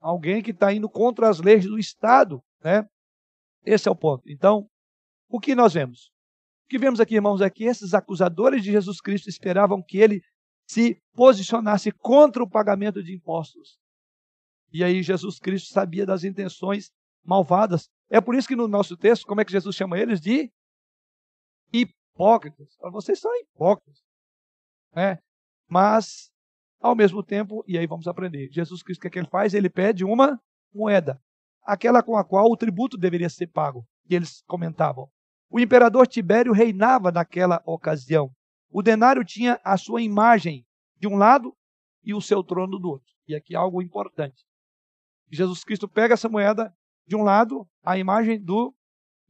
[0.00, 2.84] alguém que está indo contra as leis do Estado, né?
[3.64, 4.22] Esse é o ponto.
[4.28, 4.68] Então,
[5.28, 6.10] o que nós vemos?
[6.64, 10.20] O que vemos aqui, irmãos, é que esses acusadores de Jesus Cristo esperavam que ele
[10.68, 13.79] se posicionasse contra o pagamento de impostos.
[14.72, 16.90] E aí Jesus Cristo sabia das intenções
[17.24, 17.88] malvadas.
[18.08, 20.20] É por isso que no nosso texto, como é que Jesus chama eles?
[20.20, 20.50] De
[21.72, 22.76] hipócritas.
[22.92, 24.02] Vocês são hipócritas.
[24.94, 25.18] É.
[25.68, 26.30] Mas,
[26.80, 29.54] ao mesmo tempo, e aí vamos aprender, Jesus Cristo, o que, é que ele faz?
[29.54, 30.40] Ele pede uma
[30.74, 31.20] moeda,
[31.62, 33.86] aquela com a qual o tributo deveria ser pago.
[34.08, 35.08] E eles comentavam.
[35.48, 38.30] O imperador Tibério reinava naquela ocasião.
[38.70, 40.64] O denário tinha a sua imagem
[40.96, 41.56] de um lado
[42.04, 43.12] e o seu trono do outro.
[43.26, 44.44] E aqui algo importante.
[45.30, 46.74] Jesus Cristo pega essa moeda,
[47.06, 48.74] de um lado, a imagem do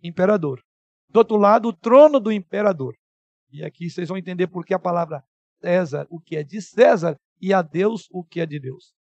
[0.02, 0.62] imperador.
[1.08, 2.94] Do outro lado, o trono do imperador.
[3.50, 5.22] E aqui vocês vão entender por que a palavra
[5.60, 8.94] César, o que é de César, e a Deus, o que é de Deus.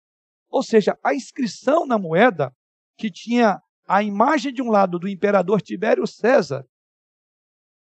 [0.49, 2.55] Ou seja, a inscrição na moeda,
[2.97, 6.65] que tinha a imagem de um lado do imperador Tibério César,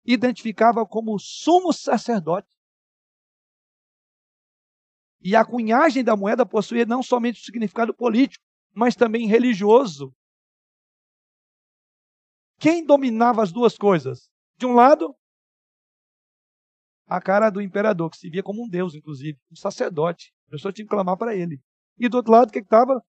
[0.05, 2.49] identificava como sumo sacerdote.
[5.21, 8.45] E a cunhagem da moeda possuía não somente o significado político,
[8.75, 10.15] mas também religioso.
[12.59, 14.31] Quem dominava as duas coisas?
[14.57, 15.15] De um lado,
[17.07, 20.33] a cara do imperador, que se via como um deus, inclusive, um sacerdote.
[20.49, 21.61] A pessoa tinha que clamar para ele.
[21.99, 23.05] E do outro lado, o que estava?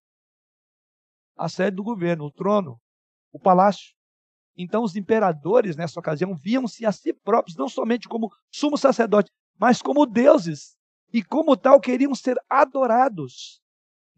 [1.38, 2.80] A sede do governo, o trono,
[3.32, 3.96] o palácio.
[4.58, 9.82] Então, os imperadores, nessa ocasião, viam-se a si próprios, não somente como sumo sacerdote, mas
[9.82, 10.78] como deuses.
[11.14, 13.63] E, como tal, queriam ser adorados.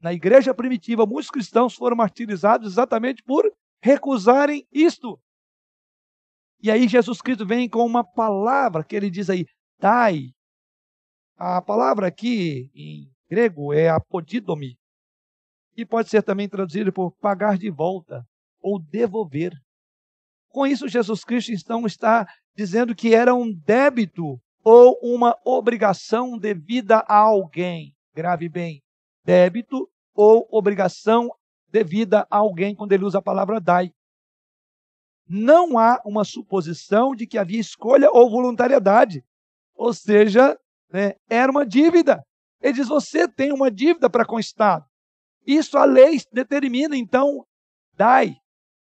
[0.06, 3.44] Na igreja primitiva, muitos cristãos foram martirizados exatamente por
[3.82, 5.20] recusarem isto.
[6.62, 9.48] E aí Jesus Cristo vem com uma palavra que ele diz aí,
[9.80, 10.30] dai.
[11.36, 14.78] A palavra aqui em grego é apodidomi,
[15.76, 18.24] e pode ser também traduzida por pagar de volta
[18.62, 19.54] ou devolver.
[20.50, 26.98] Com isso, Jesus Cristo então está dizendo que era um débito ou uma obrigação devida
[27.08, 27.92] a alguém.
[28.14, 28.84] Grave bem,
[29.24, 31.30] débito ou obrigação
[31.70, 33.94] devida a alguém quando ele usa a palavra dai.
[35.28, 39.24] Não há uma suposição de que havia escolha ou voluntariedade.
[39.76, 40.58] Ou seja,
[40.90, 42.24] né, era uma dívida.
[42.62, 44.86] Ele diz: você tem uma dívida para com o Estado.
[45.46, 47.46] Isso a lei determina, então,
[47.94, 48.36] dai,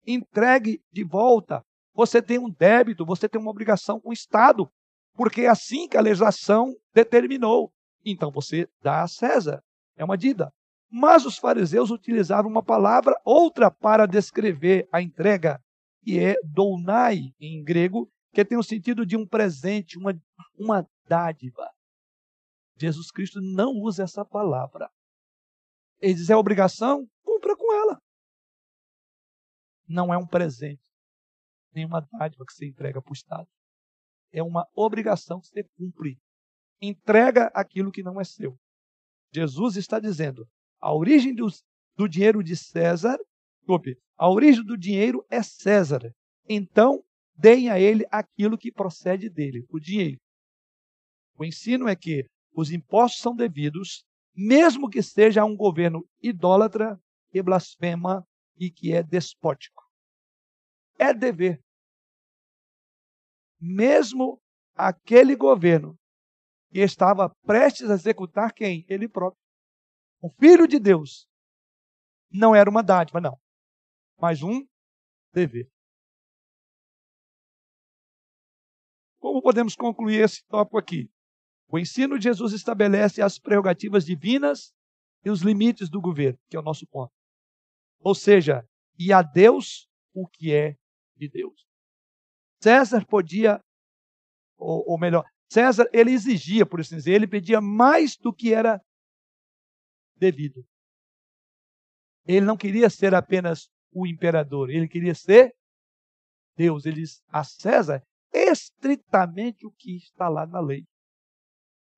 [0.07, 1.65] entregue de volta.
[1.95, 4.71] Você tem um débito, você tem uma obrigação com o Estado,
[5.15, 7.73] porque é assim que a legislação determinou.
[8.05, 9.63] Então você dá a César.
[9.97, 10.53] É uma dívida.
[10.91, 15.63] Mas os fariseus utilizavam uma palavra outra para descrever a entrega,
[16.03, 20.21] que é dounai em grego, que tem o sentido de um presente, uma,
[20.59, 21.71] uma dádiva.
[22.77, 24.91] Jesus Cristo não usa essa palavra.
[26.01, 28.01] Ele diz: é obrigação, cumpra com ela.
[29.87, 30.83] Não é um presente,
[31.73, 33.49] nem uma dádiva que você entrega para o Estado.
[34.33, 36.19] É uma obrigação que você cumpre.
[36.81, 38.59] Entrega aquilo que não é seu.
[39.33, 40.49] Jesus está dizendo:
[40.81, 41.47] a origem do,
[41.97, 43.19] do dinheiro de César,
[44.17, 46.13] a origem do dinheiro é César.
[46.49, 47.05] Então,
[47.37, 50.19] deem a ele aquilo que procede dele, o dinheiro.
[51.39, 57.01] O ensino é que os impostos são devidos, mesmo que seja um governo idólatra
[57.33, 58.27] e blasfema
[58.59, 59.83] e que é despótico.
[60.99, 61.61] É dever.
[63.59, 64.41] Mesmo
[64.75, 65.97] aquele governo
[66.71, 68.85] que estava prestes a executar quem?
[68.89, 69.41] Ele próprio.
[70.21, 71.27] O Filho de Deus.
[72.31, 73.39] Não era uma dádiva, não.
[74.19, 74.67] Mas um
[75.33, 75.69] dever.
[79.19, 81.11] Como podemos concluir esse tópico aqui?
[81.69, 84.73] O ensino de Jesus estabelece as prerrogativas divinas
[85.25, 87.13] e os limites do governo, que é o nosso ponto.
[88.01, 88.67] Ou seja,
[88.99, 90.77] e a Deus o que é
[91.17, 91.67] de Deus.
[92.63, 93.63] César podia,
[94.59, 98.83] ou, ou melhor, César ele exigia, por assim dizer, ele pedia mais do que era
[100.21, 100.65] devido.
[102.27, 105.53] Ele não queria ser apenas o imperador, ele queria ser
[106.57, 106.85] Deus.
[106.85, 110.87] Ele diz a César estritamente o que está lá na lei.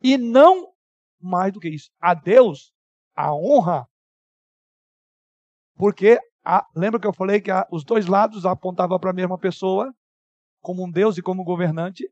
[0.00, 0.72] E não
[1.20, 1.90] mais do que isso.
[2.00, 2.72] A Deus
[3.14, 3.86] a honra.
[5.76, 9.38] Porque a, lembra que eu falei que a, os dois lados apontavam para a mesma
[9.38, 9.94] pessoa,
[10.60, 12.08] como um Deus e como um governante?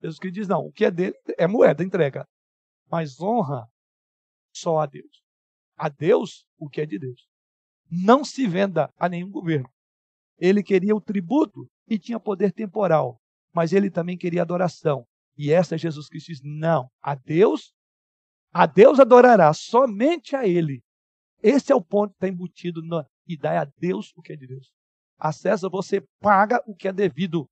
[0.00, 2.28] Deus que diz: não, o que é dele é moeda, entrega.
[2.90, 3.66] Mas honra
[4.52, 5.19] só a Deus.
[5.80, 7.26] A Deus o que é de Deus.
[7.90, 9.68] Não se venda a nenhum governo.
[10.38, 13.20] Ele queria o tributo e tinha poder temporal
[13.52, 15.06] mas ele também queria adoração.
[15.36, 17.72] E essa Jesus Cristo diz: não, a Deus
[18.52, 20.82] A Deus adorará, somente a Ele.
[21.42, 22.82] Esse é o ponto que está embutido
[23.26, 24.72] e dá a Deus o que é de Deus.
[25.16, 27.48] A César você paga o que é devido.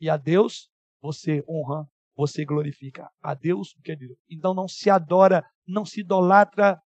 [0.00, 0.70] E a Deus
[1.00, 3.10] você honra, você glorifica.
[3.22, 4.18] A Deus o que é de Deus.
[4.28, 6.80] Então não se adora, não se idolatra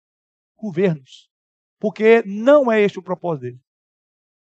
[0.64, 1.30] governos.
[1.80, 3.60] Porque não é este o propósito dele.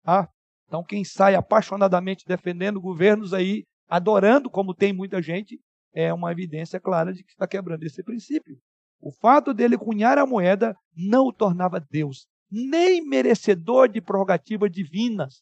[0.06, 0.30] Ah,
[0.68, 5.60] então quem sai apaixonadamente defendendo governos aí, adorando, como tem muita gente,
[5.94, 8.58] é uma evidência clara de que está quebrando esse princípio.
[9.02, 15.42] O fato dele cunhar a moeda não o tornava Deus, nem merecedor de prerrogativas divinas.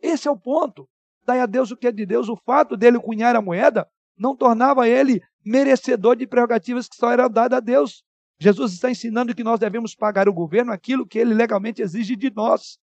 [0.00, 0.86] Esse é o ponto.
[1.24, 2.28] Dai a Deus o que é de Deus.
[2.28, 7.30] O fato dele cunhar a moeda não tornava ele merecedor de prerrogativas que só eram
[7.30, 8.04] dadas a Deus.
[8.42, 12.28] Jesus está ensinando que nós devemos pagar o governo aquilo que ele legalmente exige de
[12.34, 12.76] nós,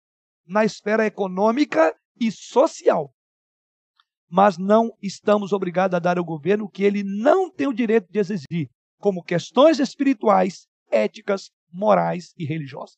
[0.46, 3.12] na esfera econômica e social.
[4.30, 8.06] Mas não estamos obrigados a dar ao governo o que ele não tem o direito
[8.08, 12.96] de exigir, como questões espirituais, éticas, morais e religiosas.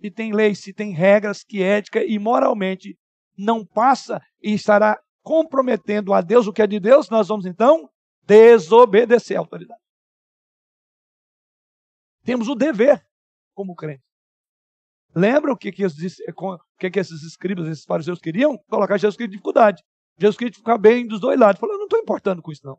[0.00, 2.98] Se tem leis, se tem regras que ética e moralmente
[3.38, 7.88] não passa e estará comprometendo a Deus o que é de Deus, nós vamos então
[8.26, 9.81] desobedecer a autoridade.
[12.24, 13.04] Temos o dever
[13.54, 14.02] como crente.
[15.14, 18.56] Lembra o que, que, esses, o que, que esses escribas, esses fariseus queriam?
[18.68, 19.82] Colocar Jesus Cristo em dificuldade.
[20.18, 21.60] Jesus queria ficar bem dos dois lados.
[21.60, 22.78] Falou, não estou importando com isso, não.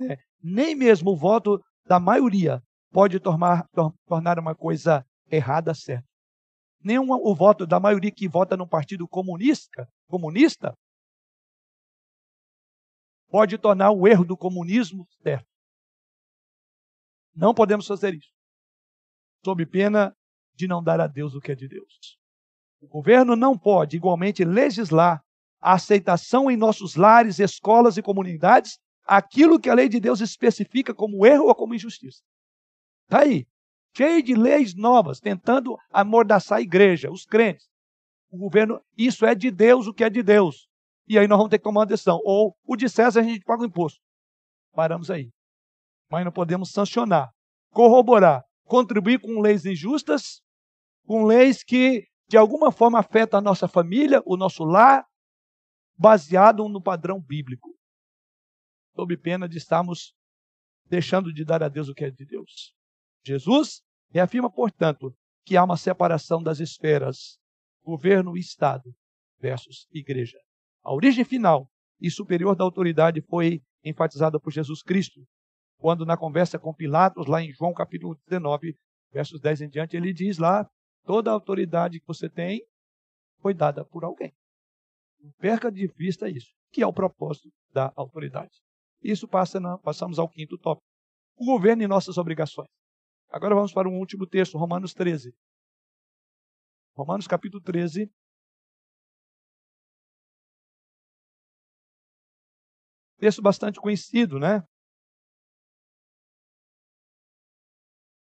[0.00, 3.66] É, nem mesmo o voto da maioria pode tornar,
[4.06, 6.06] tornar uma coisa errada certa.
[6.82, 10.74] Nem uma, o voto da maioria que vota no partido comunista, comunista
[13.28, 15.47] pode tornar o erro do comunismo certo.
[17.38, 18.32] Não podemos fazer isso.
[19.44, 20.12] Sob pena
[20.56, 22.18] de não dar a Deus o que é de Deus.
[22.80, 25.22] O governo não pode, igualmente, legislar
[25.60, 30.92] a aceitação em nossos lares, escolas e comunidades aquilo que a lei de Deus especifica
[30.92, 32.22] como erro ou como injustiça.
[33.04, 33.46] Está aí,
[33.96, 37.68] cheio de leis novas, tentando amordaçar a igreja, os crentes.
[38.30, 40.68] O governo, isso é de Deus o que é de Deus.
[41.06, 42.20] E aí nós vamos ter que tomar uma decisão.
[42.24, 44.00] Ou o de César a gente paga o imposto.
[44.74, 45.30] Paramos aí
[46.10, 47.30] mas não podemos sancionar,
[47.70, 50.40] corroborar, contribuir com leis injustas,
[51.06, 55.06] com leis que de alguma forma afetam a nossa família, o nosso lar,
[55.96, 57.74] baseado no padrão bíblico.
[58.94, 60.14] Sob pena de estarmos
[60.86, 62.74] deixando de dar a Deus o que é de Deus.
[63.24, 67.38] Jesus reafirma, portanto, que há uma separação das esferas
[67.82, 68.94] governo e Estado
[69.38, 70.38] versus igreja.
[70.82, 75.20] A origem final e superior da autoridade foi enfatizada por Jesus Cristo
[75.78, 78.76] quando na conversa com Pilatos, lá em João capítulo 19,
[79.12, 80.68] versos 10 em diante, ele diz lá:
[81.04, 82.62] toda a autoridade que você tem
[83.40, 84.32] foi dada por alguém.
[85.20, 88.60] Não perca de vista isso, que é o propósito da autoridade.
[89.02, 90.86] Isso passa na, passamos ao quinto tópico.
[91.36, 92.68] O governo e nossas obrigações.
[93.30, 95.32] Agora vamos para um último texto, Romanos 13.
[96.96, 98.10] Romanos capítulo 13.
[103.18, 104.64] Texto bastante conhecido, né?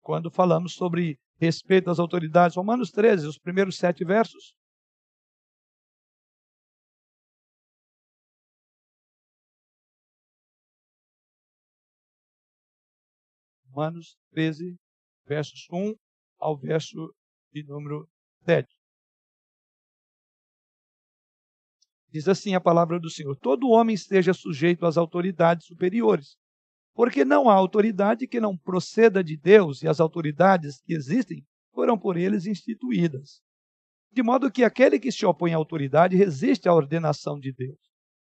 [0.06, 2.56] Quando falamos sobre respeito às autoridades.
[2.56, 4.54] Romanos 13, os primeiros sete versos.
[13.68, 14.76] Romanos 13,
[15.26, 15.96] versos 1
[16.38, 17.12] ao verso
[17.52, 18.08] de número
[18.44, 18.72] 7.
[22.10, 26.38] Diz assim a palavra do Senhor: Todo homem esteja sujeito às autoridades superiores,
[26.96, 31.98] porque não há autoridade que não proceda de Deus e as autoridades que existem foram
[31.98, 33.42] por eles instituídas.
[34.10, 37.78] De modo que aquele que se opõe à autoridade resiste à ordenação de Deus.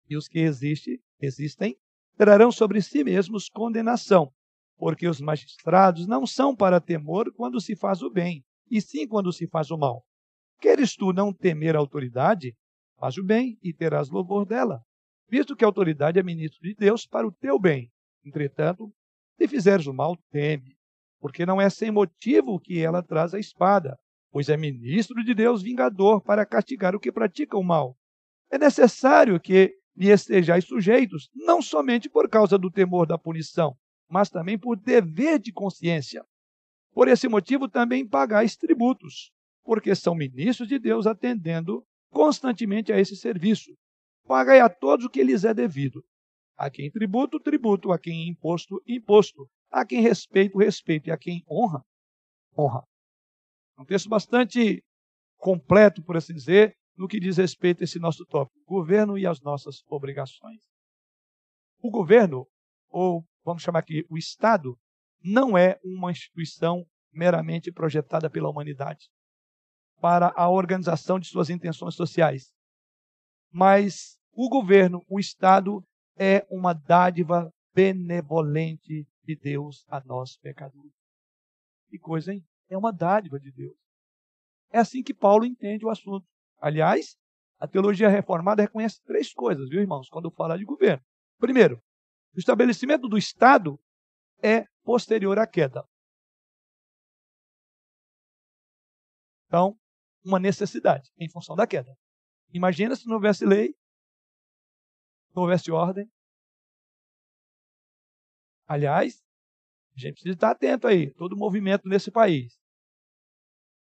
[0.08, 1.76] E os que resistem, resistem
[2.16, 4.32] trarão sobre si mesmos condenação,
[4.76, 9.32] porque os magistrados não são para temor quando se faz o bem, e sim quando
[9.32, 10.04] se faz o mal.
[10.60, 12.54] Queres tu não temer a autoridade?
[12.96, 14.80] Faz o bem e terás louvor dela,
[15.28, 17.90] visto que a autoridade é ministro de Deus para o teu bem.
[18.24, 18.92] Entretanto,
[19.36, 20.76] se fizeres o mal, teme,
[21.20, 23.98] porque não é sem motivo que ela traz a espada,
[24.30, 27.96] pois é ministro de Deus vingador para castigar o que pratica o mal.
[28.50, 33.76] É necessário que lhe estejais sujeitos, não somente por causa do temor da punição,
[34.08, 36.24] mas também por dever de consciência.
[36.92, 39.32] Por esse motivo também pagais tributos,
[39.64, 43.72] porque são ministros de Deus atendendo constantemente a esse serviço.
[44.26, 46.04] Pagai a todos o que lhes é devido,
[46.56, 47.92] a quem tributo, tributo.
[47.92, 49.48] A quem imposto, imposto.
[49.70, 51.08] A quem respeito, respeito.
[51.08, 51.82] E a quem honra,
[52.56, 52.82] honra.
[53.78, 54.84] É um texto bastante
[55.36, 59.40] completo, por assim dizer, no que diz respeito a esse nosso tópico: governo e as
[59.40, 60.60] nossas obrigações.
[61.80, 62.46] O governo,
[62.88, 64.78] ou vamos chamar aqui, o Estado,
[65.22, 69.08] não é uma instituição meramente projetada pela humanidade
[70.00, 72.52] para a organização de suas intenções sociais.
[73.50, 75.84] Mas o governo, o Estado,
[76.16, 80.92] é uma dádiva benevolente de Deus a nós pecadores.
[81.88, 82.44] Que coisa, hein?
[82.68, 83.76] É uma dádiva de Deus.
[84.70, 86.26] É assim que Paulo entende o assunto.
[86.58, 87.16] Aliás,
[87.58, 91.04] a teologia reformada reconhece três coisas, viu, irmãos, quando fala de governo.
[91.38, 91.82] Primeiro,
[92.34, 93.78] o estabelecimento do Estado
[94.42, 95.84] é posterior à queda.
[99.46, 99.78] Então,
[100.24, 101.94] uma necessidade em função da queda.
[102.52, 103.74] Imagina se não houvesse lei,
[105.34, 106.10] não houvesse ordem.
[108.66, 109.22] Aliás,
[109.94, 112.58] a gente precisa estar atento aí, todo movimento nesse país.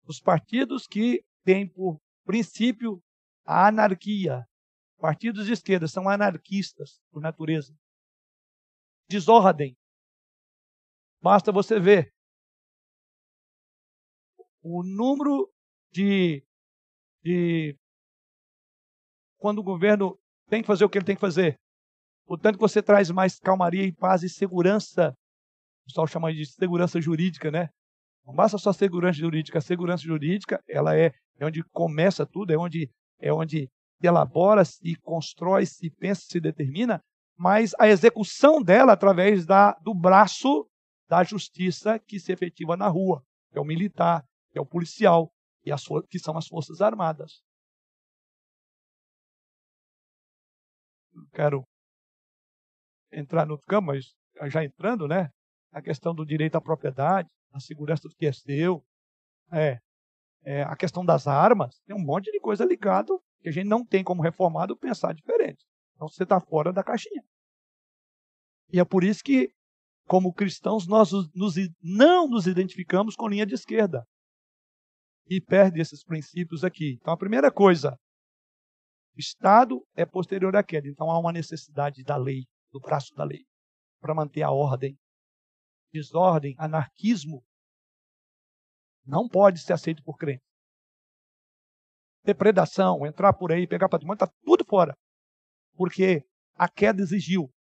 [0.04, 3.02] Os partidos que têm por princípio
[3.46, 4.46] a anarquia,
[4.98, 7.76] partidos de esquerda são anarquistas por natureza.
[9.08, 9.78] Desordem.
[11.22, 12.14] Basta você ver
[14.62, 15.52] o número
[15.92, 16.44] de,
[17.24, 17.78] de
[19.38, 20.20] quando o governo
[20.50, 21.56] tem que fazer o que ele tem que fazer.
[22.26, 25.16] Portanto, você traz mais calmaria e paz e segurança.
[25.84, 27.70] O pessoal chama de segurança jurídica, né?
[28.26, 29.60] Não basta só segurança jurídica.
[29.60, 32.90] A segurança jurídica, ela é, é onde começa tudo, é onde
[33.20, 33.70] é onde
[34.02, 37.02] elabora-se, constrói-se, pensa, se determina,
[37.38, 40.68] mas a execução dela através da, do braço
[41.08, 45.32] da justiça que se efetiva na rua, que é o militar, que é o policial,
[45.64, 47.42] e as, que são as Forças Armadas.
[51.16, 51.64] Não quero
[53.12, 54.14] entrar no campo, mas
[54.52, 55.30] já entrando, né?
[55.72, 58.84] A questão do direito à propriedade, a segurança do que é seu,
[59.52, 59.80] é,
[60.44, 63.86] é, a questão das armas, tem um monte de coisa ligado que a gente não
[63.86, 65.66] tem como reformado pensar diferente.
[65.96, 67.24] Então você está fora da caixinha.
[68.72, 69.50] E é por isso que,
[70.08, 74.06] como cristãos, nós nos, não nos identificamos com linha de esquerda
[75.28, 76.98] e perde esses princípios aqui.
[77.02, 77.98] Então, a primeira coisa,
[79.16, 80.88] Estado é posterior à queda.
[80.88, 83.46] Então, há uma necessidade da lei, do braço da lei,
[84.00, 84.98] para manter a ordem.
[85.92, 87.44] Desordem, anarquismo,
[89.06, 90.44] não pode ser aceito por crente.
[92.24, 94.98] Depredação, entrar por aí, pegar patrimônio, está tudo fora.
[95.76, 97.54] Porque a queda exigiu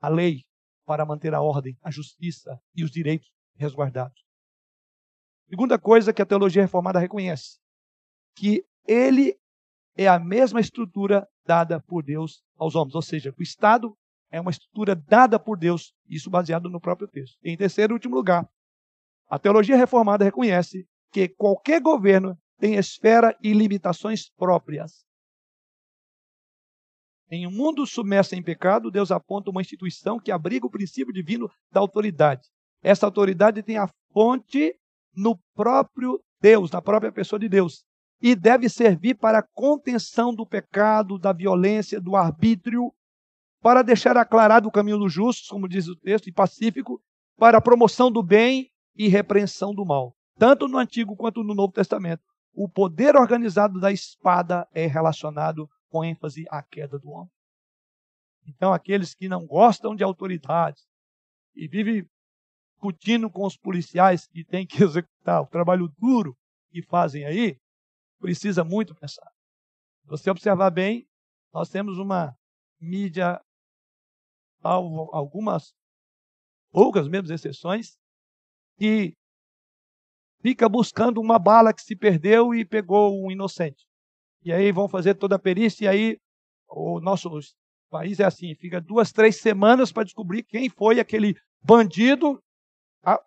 [0.00, 0.44] a lei
[0.86, 4.22] para manter a ordem, a justiça e os direitos resguardados.
[5.48, 7.58] Segunda coisa que a teologia reformada reconhece,
[8.36, 9.38] que ele
[9.96, 13.96] é a mesma estrutura dada por Deus aos homens, ou seja, o Estado
[14.30, 17.36] é uma estrutura dada por Deus, isso baseado no próprio texto.
[17.44, 18.48] Em terceiro e último lugar,
[19.28, 25.04] a teologia reformada reconhece que qualquer governo tem esfera e limitações próprias.
[27.30, 31.50] Em um mundo submerso em pecado, Deus aponta uma instituição que abriga o princípio divino
[31.70, 32.42] da autoridade.
[32.82, 34.74] Essa autoridade tem a fonte
[35.14, 37.84] no próprio Deus, na própria pessoa de Deus.
[38.22, 42.94] E deve servir para a contenção do pecado, da violência, do arbítrio,
[43.60, 47.02] para deixar aclarado o caminho dos justos, como diz o texto, e pacífico,
[47.36, 50.14] para a promoção do bem e repreensão do mal.
[50.38, 52.22] Tanto no Antigo quanto no Novo Testamento,
[52.54, 57.30] o poder organizado da espada é relacionado com ênfase à queda do homem.
[58.46, 60.84] Então, aqueles que não gostam de autoridades
[61.54, 62.06] e vivem
[62.74, 66.36] discutindo com os policiais que têm que executar o trabalho duro
[66.70, 67.58] que fazem aí,
[68.22, 69.28] precisa muito pensar.
[70.02, 71.06] Se você observar bem,
[71.52, 72.34] nós temos uma
[72.80, 73.40] mídia,
[74.62, 75.74] algumas,
[76.70, 77.98] poucas mesmo exceções,
[78.78, 79.14] que
[80.40, 83.84] fica buscando uma bala que se perdeu e pegou um inocente.
[84.44, 86.18] E aí vão fazer toda a perícia, e aí
[86.68, 87.28] o nosso
[87.90, 92.42] país é assim, fica duas, três semanas para descobrir quem foi aquele bandido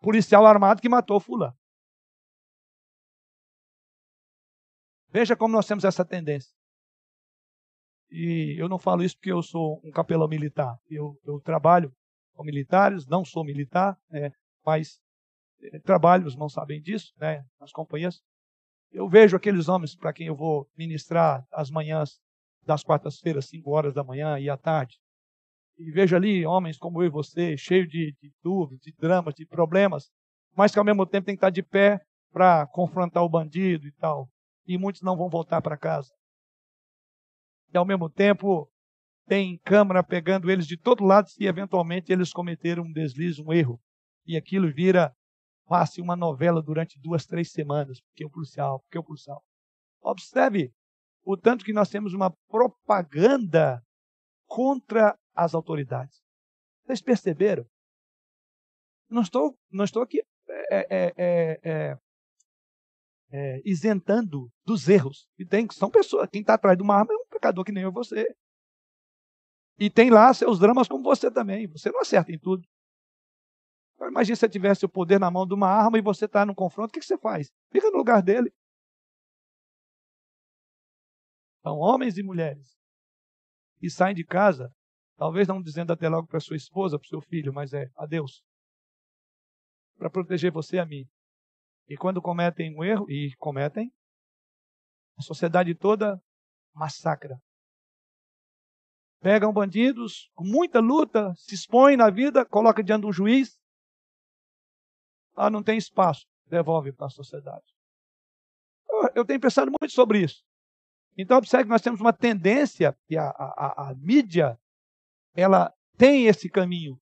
[0.02, 1.56] policial armado que matou fulano.
[5.16, 6.52] Veja como nós temos essa tendência.
[8.12, 10.78] E eu não falo isso porque eu sou um capelão militar.
[10.90, 11.90] Eu, eu trabalho
[12.34, 14.30] com militares, não sou militar, é,
[14.66, 15.00] mas
[15.62, 18.22] é, trabalho, os irmãos sabem disso, né, nas companhias.
[18.92, 22.20] Eu vejo aqueles homens para quem eu vou ministrar às manhãs
[22.66, 25.00] das quartas-feiras, 5 horas da manhã e à tarde
[25.78, 29.46] e vejo ali homens como eu e você, cheio de, de dúvidas, de dramas, de
[29.46, 30.10] problemas,
[30.54, 32.02] mas que ao mesmo tempo tem que estar de pé
[32.34, 34.30] para confrontar o bandido e tal.
[34.66, 36.12] E muitos não vão voltar para casa.
[37.74, 38.70] E ao mesmo tempo
[39.28, 43.80] tem câmera pegando eles de todo lado se eventualmente eles cometeram um deslize, um erro.
[44.26, 45.16] E aquilo vira
[45.66, 49.44] passe uma novela durante duas, três semanas, porque o policial, porque o policial.
[50.02, 50.72] Observe
[51.24, 53.84] o tanto que nós temos uma propaganda
[54.48, 56.22] contra as autoridades.
[56.84, 57.66] Vocês perceberam?
[59.10, 60.22] Não estou, não estou aqui
[60.70, 61.98] é, é, é,
[63.36, 65.28] é, isentando dos erros.
[65.38, 67.84] E tem, são pessoas, quem está atrás de uma arma é um pecador que nem
[67.84, 68.34] eu você.
[69.78, 71.68] E tem lá seus dramas como você também.
[71.68, 72.66] Você não acerta em tudo.
[73.96, 76.46] Então, imagina se você tivesse o poder na mão de uma arma e você está
[76.46, 77.52] no confronto, o que, que você faz?
[77.74, 78.54] Fica no lugar dele.
[81.62, 82.74] São homens e mulheres
[83.80, 84.74] que saem de casa,
[85.18, 88.06] talvez não dizendo até logo para sua esposa, para o seu filho, mas é a
[88.06, 88.42] Deus,
[89.98, 91.06] para proteger você e a mim.
[91.88, 93.92] E quando cometem um erro, e cometem,
[95.18, 96.22] a sociedade toda
[96.74, 97.40] massacra.
[99.22, 103.58] Pegam bandidos com muita luta, se expõem na vida, coloca diante de um juiz.
[105.36, 107.66] Ah, não tem espaço, devolve para a sociedade.
[109.14, 110.44] Eu tenho pensado muito sobre isso.
[111.18, 114.60] Então, observe que nós temos uma tendência, que a, a, a mídia,
[115.34, 117.00] ela tem esse caminho.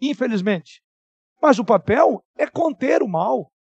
[0.00, 0.82] Infelizmente.
[1.40, 3.52] Mas o papel é conter o mal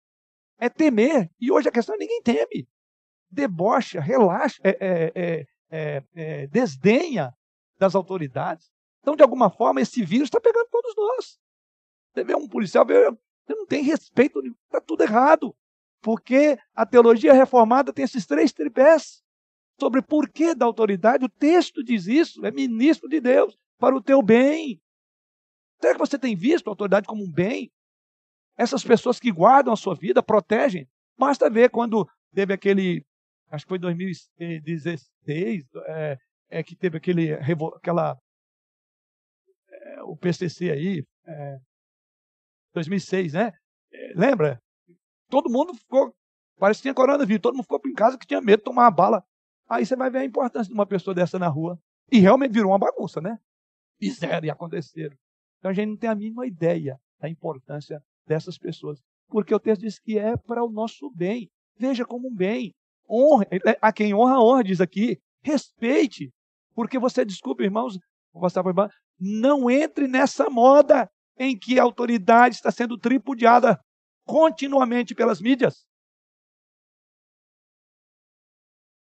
[0.64, 1.30] é temer.
[1.41, 2.68] E hoje a questão é ninguém teme.
[3.30, 7.34] Debocha, relaxa, é, é, é, é, desdenha
[7.78, 8.72] das autoridades.
[9.01, 11.38] Então, de alguma forma, esse vírus está pegando todos nós.
[12.14, 15.53] Você vê um policial, você não tem respeito, está tudo errado.
[16.01, 19.22] Porque a teologia reformada tem esses três tripés
[19.78, 21.26] sobre porquê da autoridade.
[21.26, 24.82] O texto diz isso, é ministro de Deus, para o teu bem.
[25.82, 27.70] Será que você tem visto a autoridade como um bem?
[28.58, 30.88] Essas pessoas que guardam a sua vida, protegem.
[31.18, 33.06] Basta ver quando teve aquele,
[33.49, 36.18] acho que foi 2016, é,
[36.49, 38.18] é que teve aquele, aquela,
[39.70, 41.60] é, o PCC aí, é,
[42.74, 43.54] 2006, né?
[43.91, 44.62] É, lembra?
[45.30, 46.14] Todo mundo ficou,
[46.58, 48.91] parece que tinha coronavírus, todo mundo ficou em casa que tinha medo de tomar uma
[48.91, 49.24] bala.
[49.68, 51.80] Aí você vai ver a importância de uma pessoa dessa na rua.
[52.12, 53.39] E realmente virou uma bagunça, né?
[53.97, 55.16] Fizeram e aconteceram.
[55.58, 58.99] Então a gente não tem a mínima ideia da importância dessas pessoas.
[59.28, 61.49] Porque o texto diz que é para o nosso bem.
[61.78, 62.74] Veja como um bem.
[63.09, 65.19] Honra, é, a quem honra, honra, diz aqui.
[65.41, 66.32] Respeite.
[66.74, 67.97] Porque você, desculpe, irmãos,
[69.19, 73.80] não entre nessa moda em que a autoridade está sendo tripudiada
[74.26, 75.86] continuamente pelas mídias.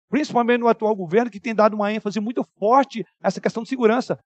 [0.10, 3.70] Principalmente no atual governo, que tem dado uma ênfase muito forte a essa questão de
[3.70, 4.20] segurança.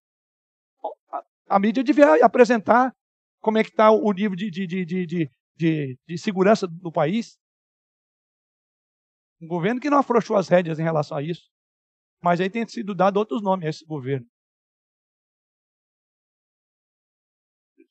[1.47, 2.93] A mídia devia apresentar
[3.41, 7.37] como é que está o nível de, de, de, de, de, segurança do país.
[9.41, 11.49] Um governo que não afrouxou as rédeas em relação a isso.
[12.21, 14.27] Mas aí tem sido dado outros nomes a esse governo.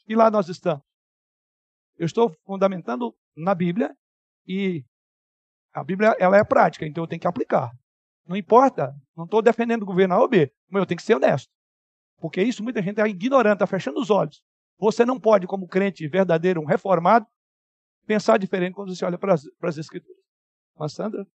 [0.07, 0.83] E lá nós estamos.
[1.97, 3.95] Eu estou fundamentando na Bíblia
[4.47, 4.85] e
[5.73, 7.71] a Bíblia ela é prática, então eu tenho que aplicar.
[8.27, 11.15] Não importa, não estou defendendo o governo A ou B, mas eu tenho que ser
[11.15, 11.51] honesto.
[12.19, 14.43] Porque isso muita gente está ignorando, está fechando os olhos.
[14.79, 17.27] Você não pode, como crente verdadeiro, um reformado,
[18.07, 20.23] pensar diferente quando você olha para as, para as Escrituras.
[20.77, 21.27] Mas, Sandra?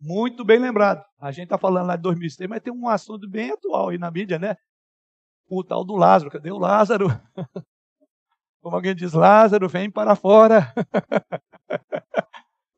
[0.00, 1.04] Muito bem lembrado.
[1.18, 4.10] A gente está falando lá de 2006, mas tem um assunto bem atual aí na
[4.10, 4.56] mídia, né?
[5.48, 6.30] O tal do Lázaro.
[6.30, 7.06] Cadê o Lázaro?
[8.60, 10.72] Como alguém diz, Lázaro, vem para fora.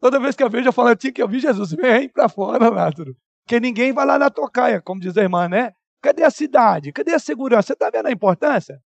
[0.04, 3.16] Toda vez que eu vejo, eu falo, tinha que ouvir Jesus, vem para fora, Lázaro.
[3.42, 5.72] Porque ninguém vai lá na tocaia, como diz a irmã, né?
[6.02, 6.92] Cadê a cidade?
[6.92, 7.68] Cadê a segurança?
[7.68, 8.78] Você está vendo a importância?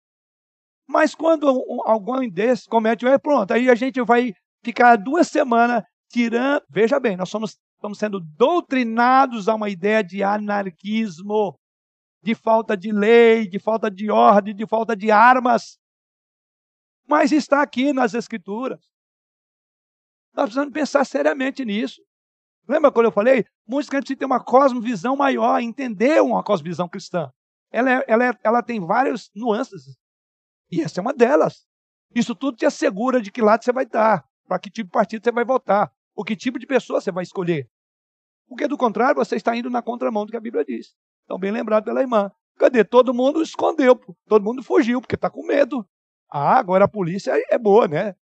[0.87, 1.49] Mas quando
[1.85, 6.63] algum desses comete um erro, pronto, aí a gente vai ficar duas semanas tirando.
[6.71, 11.59] Veja bem, nós somos, estamos sendo doutrinados a uma ideia de anarquismo,
[12.23, 15.81] de falta de lei, de falta de ordem, de falta de armas
[17.09, 18.87] mas está aqui nas Escrituras.
[20.39, 22.01] Nós precisamos pensar seriamente nisso.
[22.69, 23.45] Lembra quando eu falei?
[23.67, 27.29] Muitos crentes têm uma cosmovisão maior, entender uma cosmovisão cristã.
[27.73, 29.99] Ela, é, ela, é, ela tem várias nuances.
[30.71, 31.67] E essa é uma delas.
[32.15, 35.25] Isso tudo te assegura de que lado você vai estar, para que tipo de partido
[35.25, 37.69] você vai votar, o que tipo de pessoa você vai escolher.
[38.47, 40.95] Porque, do contrário, você está indo na contramão do que a Bíblia diz.
[41.25, 42.31] Então, bem lembrado pela irmã.
[42.57, 42.85] Cadê?
[42.85, 45.85] Todo mundo escondeu, todo mundo fugiu, porque está com medo.
[46.31, 48.15] Ah, agora a polícia é boa, né?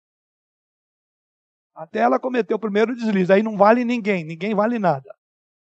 [1.74, 3.32] Até ela cometeu o primeiro deslize.
[3.32, 5.14] Aí não vale ninguém, ninguém vale nada.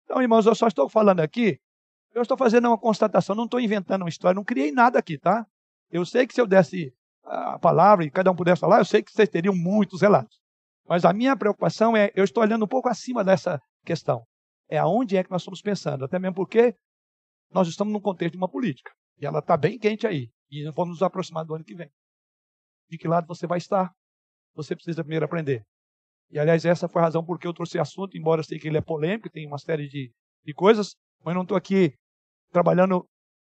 [0.04, 1.58] Então, irmãos, eu só estou falando aqui,
[2.14, 5.46] eu estou fazendo uma constatação, não estou inventando uma história, não criei nada aqui, tá?
[5.90, 6.94] Eu sei que se eu desse
[7.24, 10.38] a palavra e cada um pudesse falar, eu sei que vocês teriam muitos relatos.
[10.88, 14.24] Mas a minha preocupação é, eu estou olhando um pouco acima dessa questão.
[14.68, 16.76] É aonde é que nós estamos pensando, até mesmo porque
[17.50, 18.92] nós estamos num contexto de uma política.
[19.18, 20.30] E ela está bem quente aí.
[20.50, 21.90] E vamos nos aproximar do ano que vem
[22.88, 23.92] de que lado você vai estar.
[24.54, 25.66] você precisa primeiro aprender.
[26.30, 28.68] E, aliás, essa foi a razão por que eu trouxe assunto, embora eu sei que
[28.68, 30.12] ele é polêmico, tem uma série de,
[30.44, 31.94] de coisas, mas não estou aqui
[32.52, 33.06] trabalhando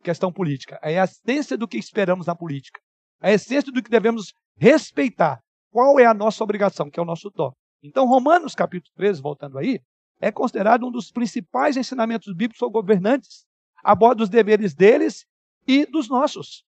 [0.03, 0.79] questão política.
[0.81, 2.79] É a essência do que esperamos na política.
[3.19, 5.39] A essência do que devemos respeitar.
[5.71, 7.53] Qual é a nossa obrigação, que é o nosso dó.
[7.83, 9.79] Então, Romanos capítulo 13, voltando aí,
[10.19, 13.45] é considerado um dos principais ensinamentos bíblicos aos governantes,
[13.83, 15.25] a bordo dos deveres deles
[15.67, 16.63] e dos nossos.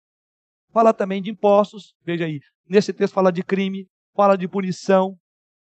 [0.72, 5.18] Fala também de impostos, veja aí, nesse texto fala de crime, fala de punição,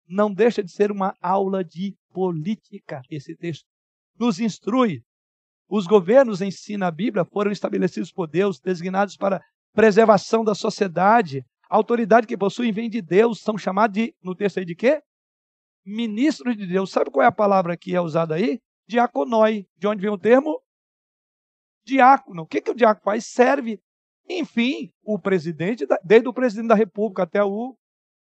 [0.08, 3.66] não deixa de ser uma aula de política esse texto.
[4.18, 5.02] Nos instrui.
[5.68, 9.42] Os governos em si na Bíblia foram estabelecidos por Deus, designados para
[9.72, 11.44] preservação da sociedade.
[11.68, 15.02] A autoridade que possuem vem de Deus, são chamados de, no texto aí de quê?
[15.84, 16.90] Ministros de Deus.
[16.90, 18.60] Sabe qual é a palavra que é usada aí?
[18.86, 19.66] Diaconoi.
[19.78, 20.60] De onde vem o termo?
[21.84, 22.42] Diácono.
[22.42, 23.26] O que, que o diácono faz?
[23.26, 23.80] Serve.
[24.28, 27.76] Enfim, o presidente, desde o presidente da República até o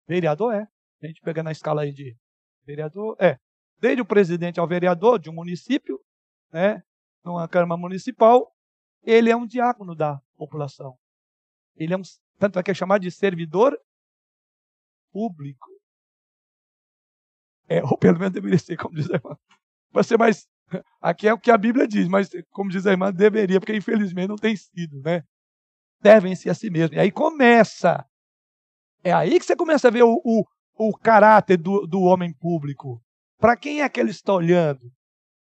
[0.07, 0.69] vereador é.
[1.03, 2.17] A gente pega na escala aí de
[2.65, 3.39] vereador, é.
[3.79, 5.99] Desde o presidente ao vereador de um município,
[6.53, 6.83] né,
[7.25, 8.55] numa Câmara Municipal,
[9.03, 10.99] ele é um diácono da população.
[11.77, 12.03] Ele é um,
[12.39, 13.79] tanto é que é chamado de servidor
[15.11, 15.67] público.
[17.69, 19.37] É, ou pelo menos deveria ser, como diz a irmã.
[19.91, 20.49] Vai ser mais.
[21.01, 24.29] Aqui é o que a Bíblia diz, mas como diz a irmã, deveria, porque infelizmente
[24.29, 25.25] não tem sido, né?
[26.01, 26.97] Devem ser a si mesmo.
[26.97, 28.07] E aí começa.
[29.03, 30.45] É aí que você começa a ver o, o,
[30.83, 33.03] o caráter do, do homem público.
[33.39, 34.91] Para quem é que ele está olhando?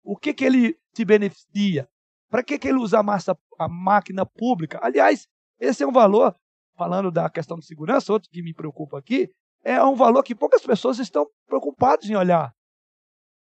[0.03, 1.87] O que, que ele te beneficia?
[2.30, 4.80] Para que, que ele usa a, massa, a máquina pública?
[4.82, 5.28] Aliás,
[5.61, 6.34] esse é um valor,
[6.74, 9.30] falando da questão de segurança, outro que me preocupa aqui,
[9.62, 12.55] é um valor que poucas pessoas estão preocupadas em olhar.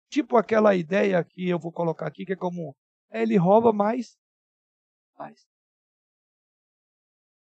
[0.08, 2.76] Tipo aquela ideia que eu vou colocar aqui, que é como
[3.10, 4.16] ele rouba mais.
[5.18, 5.44] mais.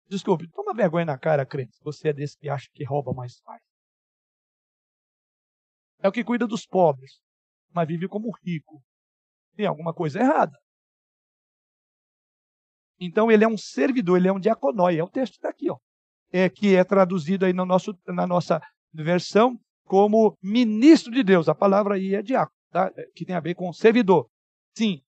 [0.08, 3.38] Desculpe, toma vergonha na cara, crente, se você é desse que acha que rouba mais
[3.42, 3.69] faz.
[6.02, 7.20] É o que cuida dos pobres,
[7.74, 8.82] mas vive como rico.
[9.56, 10.58] Tem alguma coisa errada.
[13.00, 14.98] Então ele é um servidor, ele é um diaconói.
[14.98, 15.78] É o texto está aqui, ó.
[16.32, 18.62] É, que é traduzido aí no nosso, na nossa
[18.94, 21.50] versão como ministro de Deus.
[21.50, 22.92] A palavra aí é diácono, tá?
[22.96, 24.30] É, que tem a ver com servidor.
[24.76, 25.02] Sim.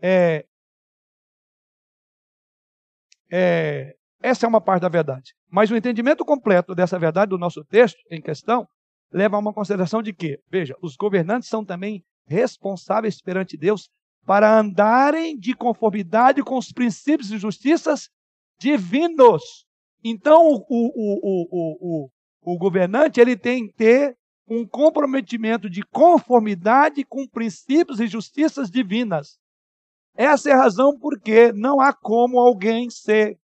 [0.00, 0.44] É,
[3.30, 5.32] é, essa é uma parte da verdade.
[5.48, 8.68] Mas o entendimento completo dessa verdade do nosso texto em questão
[9.12, 13.88] leva a uma consideração de que, veja, os governantes são também responsáveis perante Deus
[14.24, 18.08] para andarem de conformidade com os princípios e justiças
[18.58, 19.66] divinos.
[20.02, 22.10] Então, o, o, o,
[22.42, 24.16] o, governante ele tem que ter
[24.48, 29.38] um comprometimento de conformidade com princípios e justiças divinas.
[30.14, 33.38] Essa é a razão porque não há como alguém ser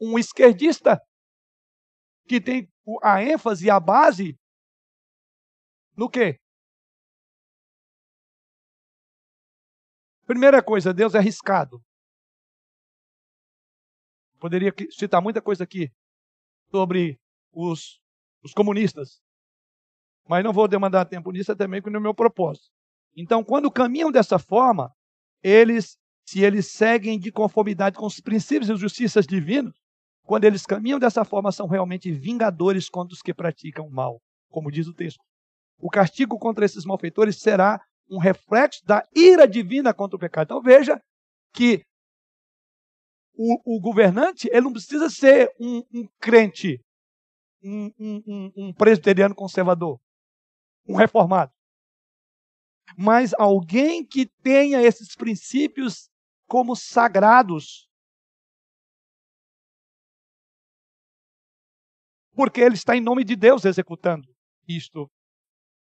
[0.00, 1.00] um esquerdista
[2.26, 2.68] que tem
[3.02, 4.36] a ênfase a base
[6.00, 6.40] no quê?
[10.24, 11.78] Primeira coisa, Deus é arriscado.
[14.38, 15.92] Poderia citar muita coisa aqui
[16.70, 17.20] sobre
[17.52, 18.00] os,
[18.42, 19.20] os comunistas.
[20.26, 22.70] Mas não vou demandar tempo nisso, até mesmo no meu propósito.
[23.14, 24.90] Então, quando caminham dessa forma,
[25.42, 29.74] eles, se eles seguem de conformidade com os princípios e justiças divinos,
[30.22, 34.70] quando eles caminham dessa forma, são realmente vingadores contra os que praticam o mal, como
[34.70, 35.20] diz o texto.
[35.80, 40.46] O castigo contra esses malfeitores será um reflexo da ira divina contra o pecado.
[40.46, 41.00] Então veja
[41.52, 41.84] que
[43.34, 46.84] o, o governante ele não precisa ser um, um crente,
[47.62, 49.98] um, um, um presbiteriano conservador,
[50.86, 51.52] um reformado.
[52.98, 56.10] Mas alguém que tenha esses princípios
[56.46, 57.88] como sagrados.
[62.34, 64.28] Porque ele está em nome de Deus executando
[64.66, 65.10] isto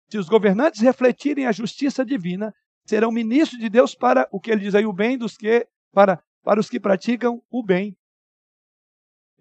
[0.09, 2.53] se os governantes refletirem a justiça divina,
[2.85, 6.21] serão ministros de Deus para o que ele diz aí, o bem dos que para
[6.43, 7.93] para os que praticam o bem.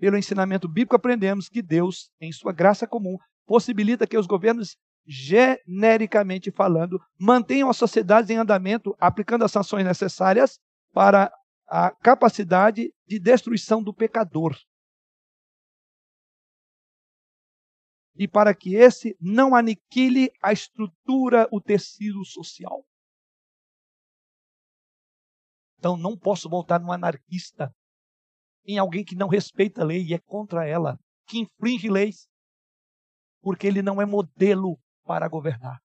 [0.00, 6.50] Pelo ensinamento bíblico aprendemos que Deus, em sua graça comum, possibilita que os governos genericamente
[6.50, 10.58] falando, mantenham as sociedades em andamento, aplicando as sanções necessárias
[10.92, 11.32] para
[11.68, 14.56] a capacidade de destruição do pecador.
[18.18, 22.84] E para que esse não aniquile a estrutura, o tecido social.
[25.78, 27.74] Então não posso voltar num anarquista,
[28.64, 32.26] em alguém que não respeita a lei e é contra ela, que infringe leis,
[33.40, 35.80] porque ele não é modelo para governar.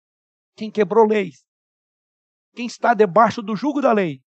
[0.55, 1.45] Quem quebrou leis,
[2.55, 4.23] quem está debaixo do jugo da lei,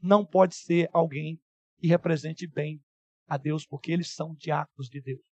[0.00, 1.40] não pode ser alguém
[1.78, 2.80] que represente bem
[3.26, 5.31] a Deus, porque eles são diáconos de Deus.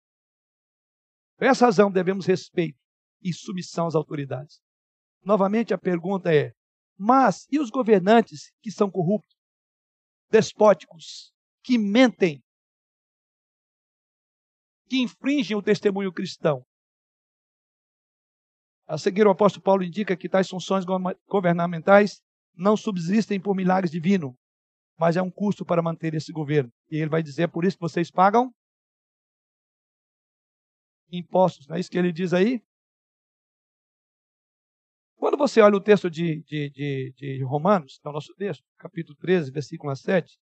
[1.37, 2.79] Por essa razão, devemos respeito
[3.21, 4.59] e submissão às autoridades.
[5.23, 6.51] Novamente, a pergunta é:
[6.97, 9.35] mas e os governantes que são corruptos,
[10.31, 11.31] despóticos,
[11.63, 12.41] que mentem,
[14.89, 16.65] que infringem o testemunho cristão?
[18.87, 20.85] A seguir, o apóstolo Paulo indica que tais funções
[21.27, 22.21] governamentais
[22.55, 24.33] não subsistem por milagres divinos,
[24.97, 26.71] mas é um custo para manter esse governo.
[26.89, 28.51] E ele vai dizer: é por isso vocês pagam
[31.11, 31.67] impostos.
[31.67, 32.61] Não é isso que ele diz aí?
[35.15, 38.63] Quando você olha o texto de, de, de, de Romanos, que é o nosso texto,
[38.77, 40.37] capítulo 13, versículo 7,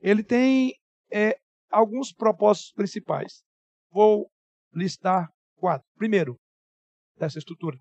[0.00, 0.74] ele tem
[1.12, 1.38] é,
[1.70, 3.42] alguns propósitos principais.
[3.90, 4.30] Vou
[4.72, 5.86] listar quatro.
[5.96, 6.38] Primeiro,
[7.16, 7.78] dessa estrutura.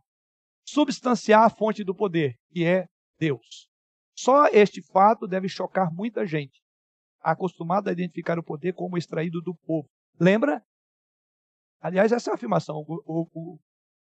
[0.65, 2.85] Substanciar a fonte do poder, que é
[3.17, 3.67] Deus.
[4.15, 6.61] Só este fato deve chocar muita gente,
[7.19, 9.89] acostumada a identificar o poder como extraído do povo.
[10.19, 10.61] Lembra?
[11.83, 12.77] Aliás, essa é a afirmação.
[12.77, 13.59] O, o,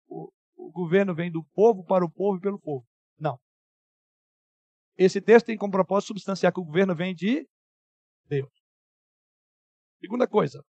[0.08, 2.84] o, o governo vem do povo para o povo e pelo povo.
[3.16, 3.38] Não.
[4.96, 7.48] Esse texto tem como propósito substanciar que o governo vem de
[8.26, 8.50] Deus.
[10.00, 10.60] Segunda coisa,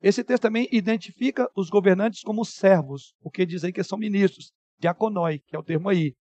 [0.00, 4.52] esse texto também identifica os governantes como servos, o que diz aí que são ministros,
[4.80, 6.16] diaconoi, que é o termo aí.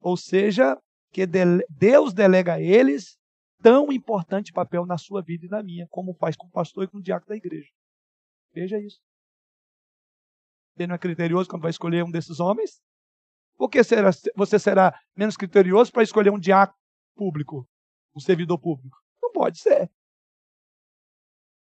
[0.00, 0.80] Ou seja,
[1.12, 1.26] que
[1.68, 3.18] Deus delega a eles
[3.60, 6.88] tão importante papel na sua vida e na minha, como faz com o pastor e
[6.88, 7.68] com o diácono da igreja.
[8.54, 8.98] Veja isso.
[10.78, 12.80] Você não é criterioso quando vai escolher um desses homens?
[13.56, 16.78] Por que será, você será menos criterioso para escolher um diácono
[17.16, 17.68] público,
[18.14, 18.96] um servidor público?
[19.20, 19.90] Não pode ser.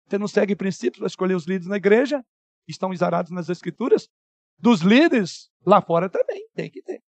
[0.06, 2.22] Você não segue princípios para escolher os líderes na igreja?
[2.68, 4.06] Estão exarados nas escrituras?
[4.58, 7.02] Dos líderes lá fora também, tem que ter.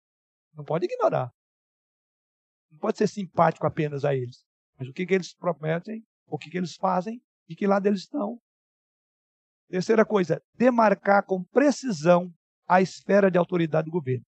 [0.55, 1.33] Não pode ignorar.
[2.71, 4.47] Não pode ser simpático apenas a eles.
[4.79, 8.03] Mas o que, que eles prometem, o que, que eles fazem e que lado eles
[8.03, 8.41] estão.
[9.69, 12.33] Terceira coisa, demarcar com precisão
[12.69, 14.25] a esfera de autoridade do governo.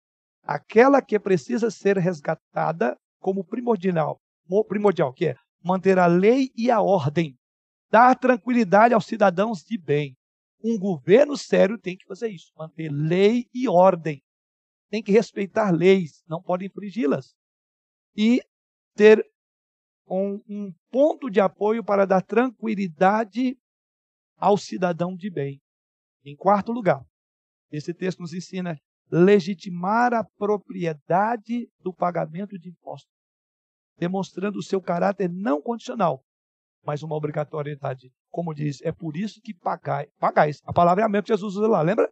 [0.43, 4.19] Aquela que precisa ser resgatada como primordial,
[4.67, 7.37] primordial, que é manter a lei e a ordem
[7.93, 10.17] dar tranquilidade aos cidadãos de bem.
[10.63, 14.19] Um governo sério tem que fazer isso, manter lei e ordem.
[14.89, 17.35] Tem que respeitar leis, não pode infringi-las.
[18.17, 18.41] E
[18.95, 19.23] ter
[20.07, 23.55] um, um ponto de apoio para dar tranquilidade
[24.37, 25.61] ao cidadão de bem.
[26.23, 27.03] Em quarto lugar,
[27.71, 28.77] esse texto nos ensina
[29.11, 33.11] legitimar a propriedade do pagamento de impostos,
[33.97, 36.23] demonstrando o seu caráter não condicional,
[36.83, 38.11] mas uma obrigatoriedade.
[38.29, 40.09] Como diz, é por isso que pagais.
[40.17, 40.59] Pagais.
[40.63, 42.11] A palavra é a mesma que Jesus usa lá, lembra?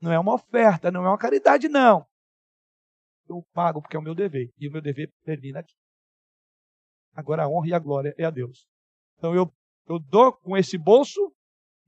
[0.00, 2.06] Não é uma oferta, não é uma caridade, não.
[3.28, 4.50] Eu pago porque é o meu dever.
[4.58, 5.74] E o meu dever termina aqui.
[7.14, 8.66] Agora a honra e a glória é a Deus.
[9.18, 9.52] Então eu,
[9.86, 11.32] eu dou com esse bolso,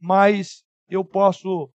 [0.03, 1.71] mas eu posso,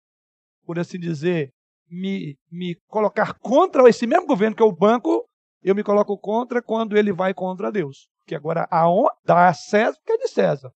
[0.66, 1.52] por assim dizer,
[1.90, 5.28] me, me colocar contra esse mesmo governo que é o banco,
[5.62, 8.08] eu me coloco contra quando ele vai contra Deus.
[8.20, 10.72] Porque agora a honra dá a César o que é de César.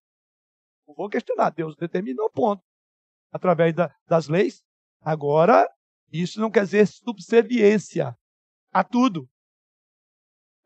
[0.85, 2.61] Não vou questionar, Deus determinou ponto.
[3.31, 4.61] Através da, das leis.
[5.01, 5.65] Agora,
[6.11, 8.13] isso não quer dizer subserviência
[8.73, 9.25] a tudo.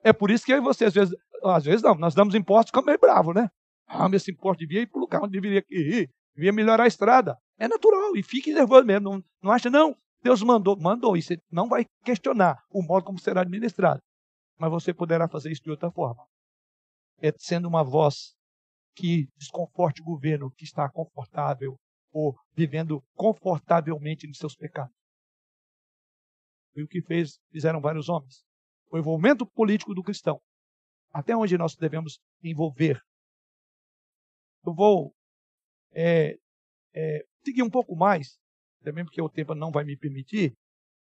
[0.03, 2.71] É por isso que eu e você, às vezes, às vezes não, nós damos impostos
[2.71, 3.49] como meio bravo, né?
[3.88, 6.09] Ah, esse imposto devia ir para o lugar onde deveria ir,
[6.41, 7.37] devia melhorar a estrada.
[7.57, 9.11] É natural, e fique nervoso mesmo.
[9.11, 13.19] Não, não acha, não, Deus mandou, mandou, e você não vai questionar o modo como
[13.19, 14.01] será administrado.
[14.59, 16.25] Mas você poderá fazer isso de outra forma
[17.21, 18.35] é sendo uma voz
[18.95, 21.77] que desconforte o governo que está confortável
[22.11, 24.93] ou vivendo confortavelmente nos seus pecados.
[26.73, 28.43] Foi o que fez, fizeram vários homens.
[28.89, 30.41] O envolvimento político do cristão.
[31.13, 32.99] Até onde nós devemos envolver.
[34.65, 35.13] Eu vou
[35.93, 36.37] é,
[36.93, 38.37] é, seguir um pouco mais,
[38.83, 40.53] também porque o tempo não vai me permitir,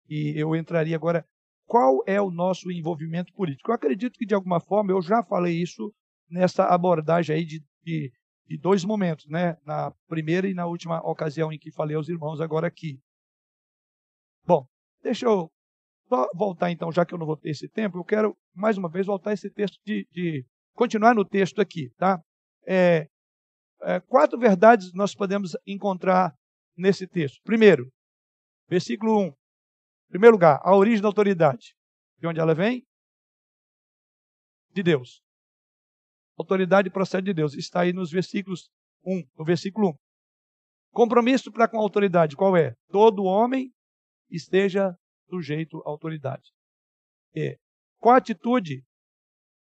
[0.09, 1.25] e eu entraria agora.
[1.65, 3.69] Qual é o nosso envolvimento político?
[3.69, 5.93] Eu acredito que, de alguma forma, eu já falei isso
[6.27, 8.11] nessa abordagem aí de, de,
[8.47, 9.55] de, dois momentos, né?
[9.63, 12.99] Na primeira e na última ocasião em que falei aos irmãos agora aqui.
[14.47, 14.65] Bom,
[15.03, 15.51] deixa eu
[16.33, 19.05] voltar então, já que eu não vou ter esse tempo, eu quero mais uma vez
[19.05, 22.19] voltar esse texto de, de continuar no texto aqui, tá?
[22.67, 23.07] É,
[23.81, 26.35] é, quatro verdades nós podemos encontrar
[26.75, 27.41] nesse texto.
[27.43, 27.91] Primeiro,
[28.67, 29.27] versículo 1.
[29.27, 29.33] Em
[30.09, 31.75] primeiro lugar, a origem da autoridade.
[32.17, 32.85] De onde ela vem?
[34.71, 35.21] De Deus
[36.41, 37.53] autoridade procede de Deus.
[37.53, 38.69] Está aí nos versículos
[39.05, 39.93] 1, no versículo 1.
[40.91, 42.75] Compromisso para com a autoridade, qual é?
[42.89, 43.71] Todo homem
[44.29, 44.97] esteja
[45.29, 46.51] sujeito à autoridade.
[47.35, 47.57] É.
[47.97, 48.83] Qual a atitude?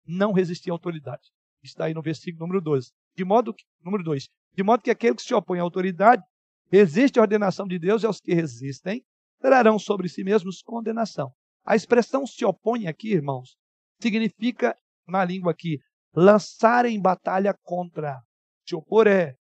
[0.05, 1.33] Não resistir à autoridade.
[1.63, 2.93] Está aí no versículo número 12.
[3.17, 4.29] De modo que, número 2.
[4.55, 6.23] De modo que aquele que se opõe à autoridade
[6.71, 9.05] Resiste a ordenação de Deus e aos que resistem
[9.41, 11.33] trarão sobre si mesmos condenação.
[11.65, 13.57] A expressão se opõe aqui, irmãos,
[14.01, 15.79] significa, na língua aqui,
[16.15, 18.21] lançar em batalha contra.
[18.67, 19.37] Se opor é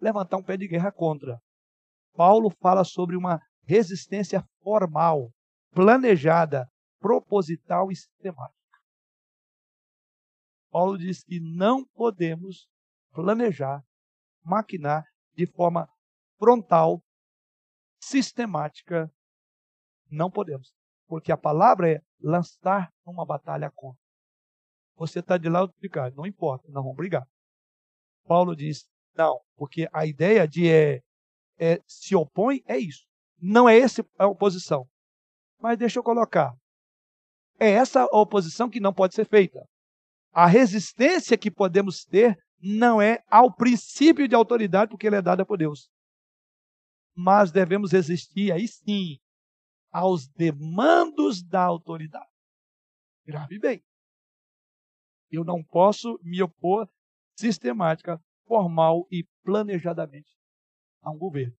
[0.00, 1.40] levantar um pé de guerra contra.
[2.14, 5.30] Paulo fala sobre uma resistência formal,
[5.72, 6.68] planejada,
[7.00, 8.56] proposital e sistemática.
[10.70, 12.68] Paulo diz que não podemos
[13.22, 13.82] planejar,
[14.44, 15.04] maquinar
[15.34, 15.88] de forma
[16.38, 17.02] frontal,
[18.00, 19.10] sistemática.
[20.08, 20.72] Não podemos.
[21.08, 24.00] Porque a palavra é lançar uma batalha contra.
[24.96, 27.26] Você está de lado de cá, não importa, nós vamos brigar.
[28.24, 31.00] Paulo diz, não, porque a ideia de é,
[31.58, 33.04] é, se opõe é isso.
[33.40, 34.88] Não é essa a oposição.
[35.60, 36.54] Mas deixa eu colocar.
[37.58, 39.60] É essa a oposição que não pode ser feita.
[40.32, 45.44] A resistência que podemos ter não é ao princípio de autoridade, porque ele é dada
[45.44, 45.90] por Deus.
[47.14, 49.18] Mas devemos resistir, aí sim,
[49.90, 52.30] aos demandos da autoridade.
[53.24, 53.84] Grave bem.
[55.30, 56.88] Eu não posso me opor
[57.36, 60.30] sistemática, formal e planejadamente
[61.02, 61.56] a um governo.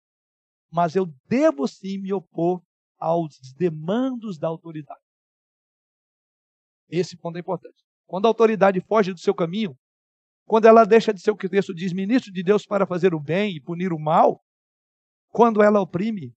[0.70, 2.62] Mas eu devo sim me opor
[2.98, 5.00] aos demandos da autoridade.
[6.88, 7.84] Esse ponto é importante.
[8.06, 9.78] Quando a autoridade foge do seu caminho,
[10.48, 13.12] quando ela deixa de ser o que o texto diz, ministro de Deus para fazer
[13.12, 14.40] o bem e punir o mal,
[15.28, 16.32] quando ela oprime,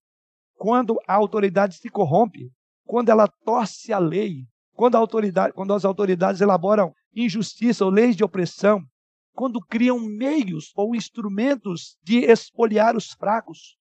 [0.54, 2.52] quando a autoridade se corrompe,
[2.84, 4.44] quando ela torce a lei,
[4.74, 8.82] quando, a autoridade, quando as autoridades elaboram injustiça ou leis de opressão,
[9.32, 13.78] quando criam meios ou instrumentos de espoliar os fracos,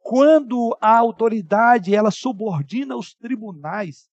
[0.00, 4.08] quando a autoridade ela subordina os tribunais,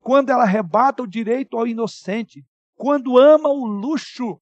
[0.00, 2.44] quando ela arrebata o direito ao inocente,
[2.74, 4.40] quando ama o luxo,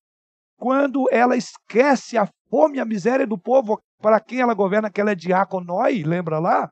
[0.57, 5.01] quando ela esquece a fome e a miséria do povo para quem ela governa, que
[5.01, 6.71] ela é diaconói, lembra lá?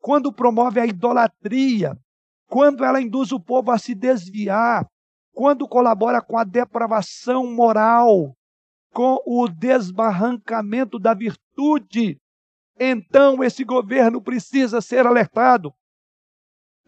[0.00, 1.96] Quando promove a idolatria,
[2.48, 4.86] quando ela induz o povo a se desviar,
[5.32, 8.34] quando colabora com a depravação moral,
[8.92, 12.18] com o desbarrancamento da virtude,
[12.78, 15.72] então esse governo precisa ser alertado.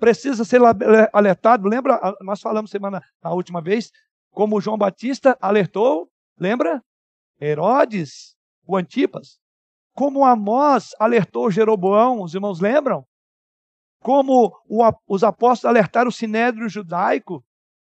[0.00, 0.60] Precisa ser
[1.12, 1.68] alertado.
[1.68, 2.00] Lembra?
[2.22, 3.90] Nós falamos semana a última vez
[4.32, 6.82] como João Batista alertou, lembra?
[7.40, 9.38] Herodes, o Antipas.
[9.94, 13.04] Como Amós alertou Jeroboão, os irmãos lembram?
[14.00, 17.44] Como o, os apóstolos alertaram o sinédrio judaico,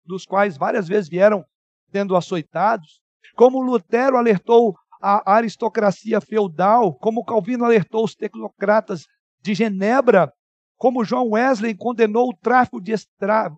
[0.05, 1.45] dos quais várias vezes vieram
[1.91, 3.01] sendo açoitados.
[3.35, 9.05] Como Lutero alertou a aristocracia feudal, como Calvino alertou os tecnocratas
[9.41, 10.31] de Genebra,
[10.77, 12.93] como João Wesley condenou o tráfico de,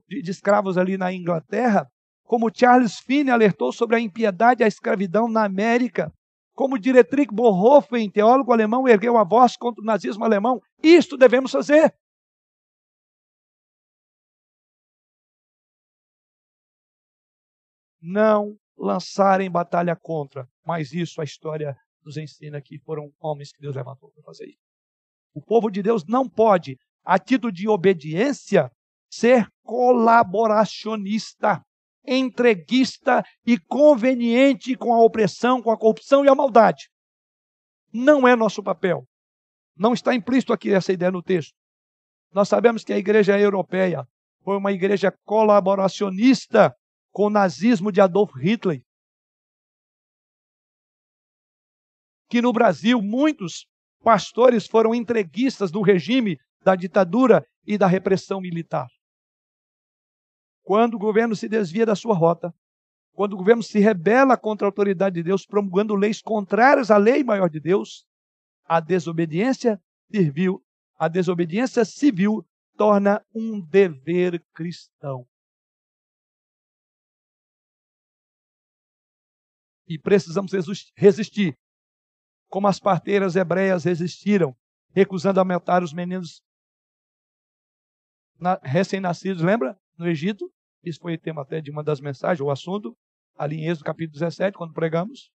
[0.07, 1.87] de escravos ali na Inglaterra,
[2.31, 6.13] como Charles Finney alertou sobre a impiedade e a escravidão na América,
[6.55, 10.61] como Dietrich Bonhoeffer, teólogo alemão, ergueu a voz contra o nazismo alemão.
[10.81, 11.93] Isto devemos fazer.
[18.01, 23.59] Não lançar em batalha contra, mas isso a história nos ensina que foram homens que
[23.59, 24.63] Deus levantou para fazer isso.
[25.33, 28.71] O povo de Deus não pode, a título de obediência,
[29.09, 31.61] ser colaboracionista
[32.05, 36.89] entreguista e conveniente com a opressão, com a corrupção e a maldade.
[37.93, 39.05] Não é nosso papel.
[39.75, 41.53] Não está implícito aqui essa ideia no texto.
[42.33, 44.07] Nós sabemos que a igreja europeia
[44.43, 46.73] foi uma igreja colaboracionista
[47.11, 48.81] com o nazismo de Adolf Hitler.
[52.29, 53.67] Que no Brasil muitos
[54.01, 58.87] pastores foram entreguistas do regime da ditadura e da repressão militar.
[60.63, 62.53] Quando o governo se desvia da sua rota,
[63.13, 67.23] quando o governo se rebela contra a autoridade de Deus, promulgando leis contrárias à lei
[67.23, 68.05] maior de Deus,
[68.65, 70.63] a desobediência civil,
[70.97, 72.45] a desobediência civil
[72.77, 75.27] torna um dever cristão.
[79.87, 80.51] E precisamos
[80.95, 81.57] resistir,
[82.47, 84.55] como as parteiras hebreias resistiram,
[84.91, 86.41] recusando aumentar os meninos
[88.63, 89.77] recém-nascidos, lembra?
[90.01, 90.51] No Egito,
[90.83, 92.97] isso foi tema até de uma das mensagens, o assunto,
[93.37, 95.29] ali em Êxodo capítulo 17, quando pregamos.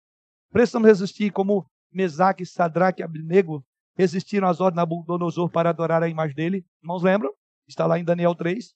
[0.51, 3.63] Precisamos resistir como Mesaque, Sadraque e Abnego
[3.95, 6.65] resistiram às ordens de Nabucodonosor para adorar a imagem dele.
[6.81, 7.31] Irmãos, lembram?
[7.67, 8.73] Está lá em Daniel 3.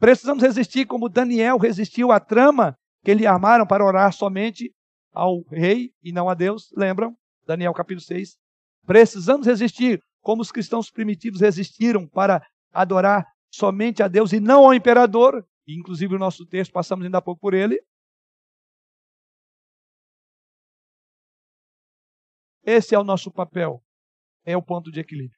[0.00, 2.74] Precisamos resistir como Daniel resistiu à trama
[3.04, 4.72] que lhe armaram para orar somente
[5.12, 6.72] ao rei e não a Deus.
[6.74, 7.14] Lembram?
[7.46, 8.38] Daniel capítulo 6.
[8.86, 14.74] Precisamos resistir como os cristãos primitivos resistiram para adorar somente a Deus e não ao
[14.74, 17.82] imperador inclusive o nosso texto, passamos ainda há pouco por ele.
[22.62, 23.82] Esse é o nosso papel.
[24.44, 25.36] é o ponto de equilíbrio.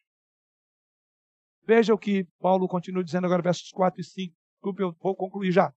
[1.64, 4.34] Veja o que Paulo continua dizendo agora, versos 4 e 5.
[4.52, 5.72] Desculpe, eu vou concluir já.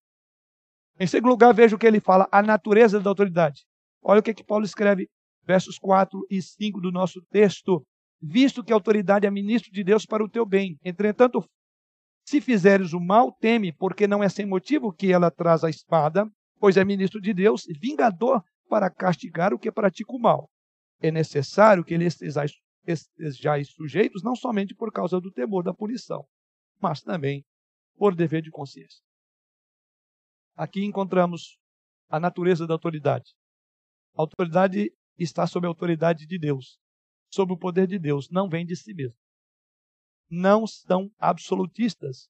[1.00, 3.64] Em segundo lugar, veja o que ele fala, a natureza da autoridade.
[4.02, 5.08] Olha o que, que Paulo escreve,
[5.44, 7.86] versos 4 e 5 do nosso texto.
[8.20, 10.78] Visto que a autoridade é ministro de Deus para o teu bem.
[10.84, 11.42] Entretanto,
[12.24, 16.30] se fizeres o mal, teme, porque não é sem motivo que ela traz a espada,
[16.58, 20.48] pois é ministro de Deus, vingador para castigar o que pratica o mal.
[21.00, 26.24] É necessário que ele estejais sujeitos, não somente por causa do temor da punição,
[26.80, 27.44] mas também
[27.96, 29.02] por dever de consciência.
[30.56, 31.58] Aqui encontramos
[32.08, 33.32] a natureza da autoridade.
[34.16, 36.78] A autoridade está sob a autoridade de Deus,
[37.32, 39.18] sob o poder de Deus, não vem de si mesmo.
[40.34, 42.26] Não são absolutistas,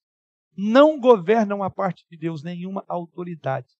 [0.57, 3.73] não governam a parte de Deus nenhuma autoridade.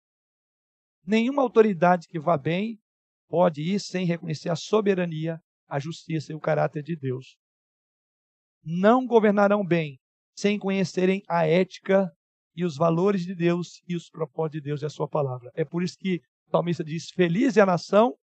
[1.06, 2.80] Nenhuma autoridade que vá bem
[3.28, 7.36] pode ir sem reconhecer a soberania, a justiça e o caráter de Deus.
[8.64, 10.00] Não governarão bem
[10.34, 12.10] sem conhecerem a ética
[12.56, 15.52] e os valores de Deus e os propósitos de Deus e a sua palavra.
[15.54, 18.18] É por isso que o salmista diz: Feliz é a nação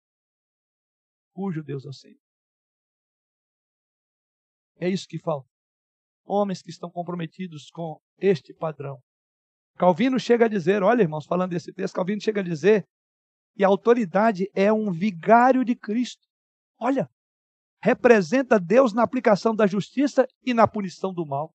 [1.34, 2.22] cujo Deus é o Senhor.
[4.78, 5.59] É isso que falta.
[6.30, 9.00] Homens que estão comprometidos com este padrão.
[9.76, 12.86] Calvino chega a dizer, olha irmãos, falando desse texto, Calvino chega a dizer
[13.56, 16.22] que a autoridade é um vigário de Cristo.
[16.78, 17.10] Olha,
[17.82, 21.52] representa Deus na aplicação da justiça e na punição do mal.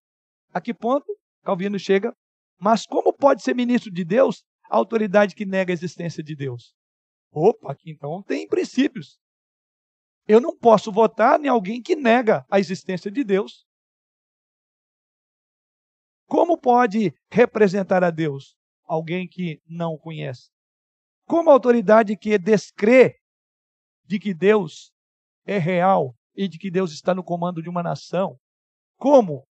[0.53, 1.07] A que ponto
[1.45, 2.13] Calvino chega?
[2.59, 6.75] Mas como pode ser ministro de Deus a autoridade que nega a existência de Deus?
[7.31, 9.21] Opa, aqui então tem princípios.
[10.27, 13.65] Eu não posso votar em alguém que nega a existência de Deus.
[16.35, 20.51] Como pode representar a Deus alguém que não o conhece?
[21.29, 23.21] Como autoridade que descrê
[24.05, 24.93] de que Deus
[25.45, 28.37] é real e de que Deus está no comando de uma nação?
[28.97, 29.47] Como?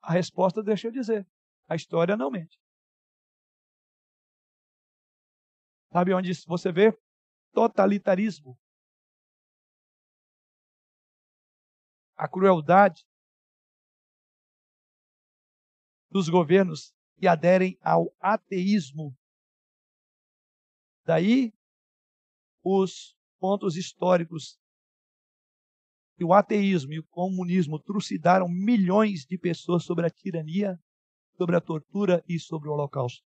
[0.00, 1.28] A resposta deixa eu dizer.
[1.68, 2.58] A história não mente.
[5.92, 6.98] Sabe onde você vê?
[7.52, 8.58] Totalitarismo.
[12.16, 13.06] A crueldade
[16.10, 19.16] dos governos que aderem ao ateísmo.
[21.04, 21.52] Daí
[22.62, 24.58] os pontos históricos
[26.16, 30.78] que o ateísmo e o comunismo trucidaram milhões de pessoas sobre a tirania,
[31.36, 33.24] sobre a tortura e sobre o holocausto.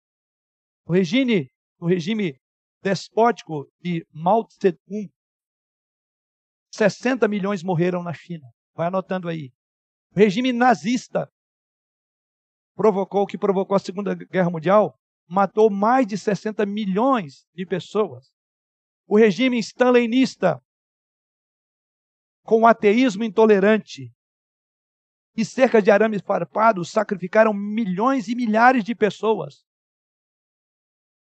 [0.87, 2.39] O regime, o regime
[2.83, 5.11] despótico de Mao Tse-tung,
[6.75, 8.47] 60 milhões morreram na China.
[8.75, 9.51] Vai anotando aí.
[10.15, 11.33] O regime nazista,
[12.75, 14.99] provocou, que provocou a Segunda Guerra Mundial,
[15.29, 18.33] matou mais de 60 milhões de pessoas.
[19.07, 20.63] O regime stalinista,
[22.43, 24.13] com o ateísmo intolerante
[25.37, 29.65] e cerca de arames farpados, sacrificaram milhões e milhares de pessoas.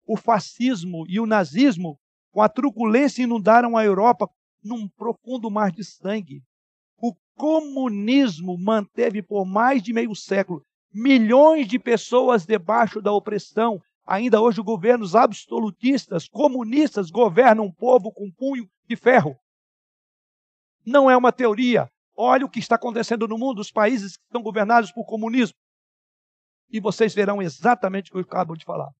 [0.06, 2.00] O fascismo e o nazismo,
[2.32, 4.30] com a truculência, inundaram a Europa
[4.62, 6.44] num profundo mar de sangue.
[6.98, 13.82] O comunismo manteve por mais de meio século milhões de pessoas debaixo da opressão.
[14.06, 19.38] Ainda hoje, governos absolutistas, comunistas, governam o povo com punho de ferro.
[20.86, 21.90] Não é uma teoria.
[22.16, 25.58] Olha o que está acontecendo no mundo, os países que estão governados por comunismo.
[26.70, 28.92] E vocês verão exatamente o que eu acabo de falar.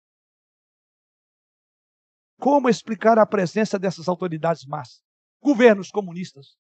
[2.40, 5.04] Como explicar a presença dessas autoridades más?
[5.42, 6.58] Governos comunistas,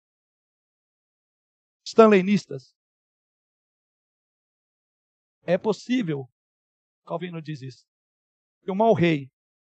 [1.85, 2.75] stalinistas,
[5.43, 6.27] é possível,
[7.05, 7.85] Calvino diz isso,
[8.63, 9.29] que o mau rei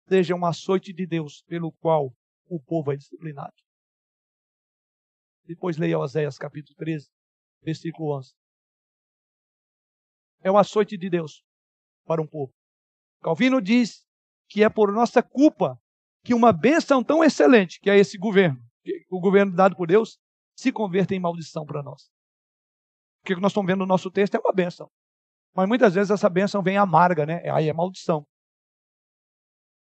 [0.08, 2.14] seja um açoite de Deus pelo qual
[2.46, 3.54] o povo é disciplinado.
[5.44, 7.10] Depois leia Oséias capítulo 13,
[7.62, 8.34] versículo 11.
[10.42, 11.42] É um açoite de Deus
[12.04, 12.52] para um povo.
[13.22, 14.06] Calvino diz
[14.48, 15.80] que é por nossa culpa
[16.24, 18.62] que uma bênção tão excelente, que é esse governo,
[19.08, 20.18] o governo dado por Deus,
[20.54, 22.04] se converta em maldição para nós.
[23.22, 24.90] O que nós estamos vendo no nosso texto é uma bênção.
[25.54, 27.42] Mas muitas vezes essa bênção vem amarga, né?
[27.50, 28.26] Aí é maldição.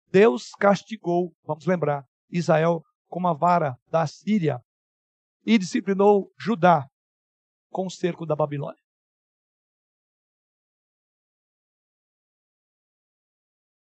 [0.10, 4.60] Deus castigou, vamos lembrar, Israel com uma vara da Síria
[5.46, 6.88] e disciplinou Judá
[7.70, 8.82] com o cerco da Babilônia.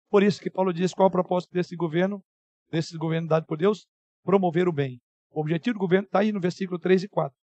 [0.10, 2.24] Por isso que Paulo diz qual é o propósito desse governo,
[2.70, 3.88] desse governo dado por Deus?
[4.24, 5.00] Promover o bem.
[5.32, 7.36] O objetivo do governo está aí no versículo 3 e 4.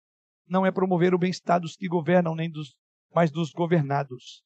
[0.48, 2.74] Não é promover o bem-estar dos que governam, nem dos
[3.14, 4.42] mas dos governados.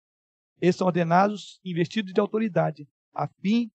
[0.60, 3.70] Eles são ordenados, investidos de autoridade, a fim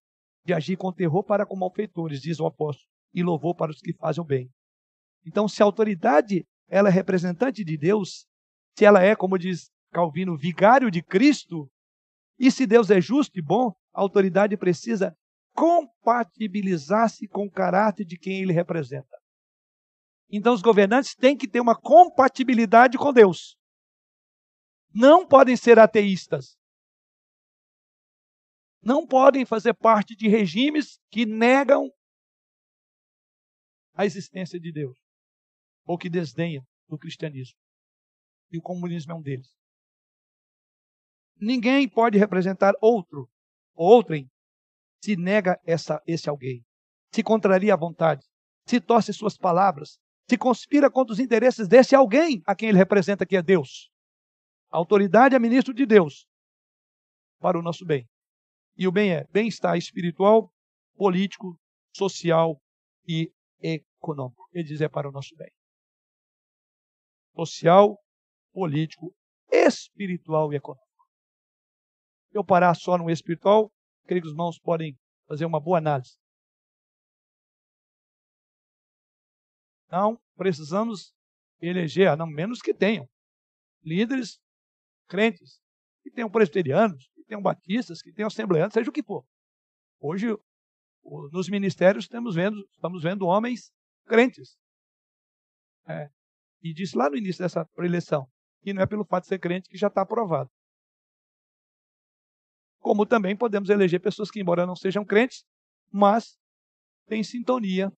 [0.45, 3.93] de agir com terror para com malfeitores, diz o apóstolo, e louvor para os que
[3.93, 4.51] fazem o bem.
[5.25, 8.27] Então, se a autoridade ela é representante de Deus,
[8.77, 11.69] se ela é, como diz Calvino, vigário de Cristo,
[12.37, 15.15] e se Deus é justo e bom, a autoridade precisa
[15.53, 19.17] compatibilizar-se com o caráter de quem ele representa.
[20.29, 23.57] Então, os governantes têm que ter uma compatibilidade com Deus.
[24.95, 26.57] Não podem ser ateístas.
[28.81, 31.91] Não podem fazer parte de regimes que negam
[33.93, 34.97] a existência de Deus
[35.85, 37.57] ou que desdenham do cristianismo.
[38.49, 39.53] E o comunismo é um deles.
[41.35, 43.29] Ninguém pode representar outro,
[43.73, 44.31] outrem,
[45.03, 46.63] se nega essa, esse alguém,
[47.13, 48.25] se contraria à vontade,
[48.65, 53.25] se torce suas palavras, se conspira contra os interesses desse alguém a quem ele representa,
[53.25, 53.91] que é Deus.
[54.71, 56.27] A autoridade é ministro de Deus
[57.39, 58.07] para o nosso bem.
[58.77, 60.51] E o bem é bem-estar espiritual,
[60.95, 61.59] político,
[61.95, 62.61] social
[63.07, 64.47] e econômico.
[64.51, 65.51] Ele diz é para o nosso bem.
[67.35, 67.97] Social,
[68.51, 69.15] político,
[69.49, 70.85] espiritual e econômico.
[72.31, 73.71] Eu parar só no espiritual,
[74.05, 74.97] creio que os irmãos podem
[75.27, 76.17] fazer uma boa análise.
[79.89, 81.13] Não precisamos
[81.61, 83.07] eleger, não menos que tenham,
[83.81, 84.39] líderes
[85.07, 85.59] crentes,
[86.03, 89.25] que tenham presbiterianos, que tenham batistas, que tenham assembleanos, seja o que for.
[89.99, 90.27] Hoje,
[91.31, 93.71] nos ministérios, estamos vendo, estamos vendo homens
[94.05, 94.57] crentes.
[95.87, 96.09] É.
[96.61, 98.27] E disse lá no início dessa eleição
[98.61, 100.49] que não é pelo fato de ser crente que já está aprovado.
[102.79, 105.43] Como também podemos eleger pessoas que, embora não sejam crentes,
[105.91, 106.35] mas
[107.07, 107.91] têm sintonia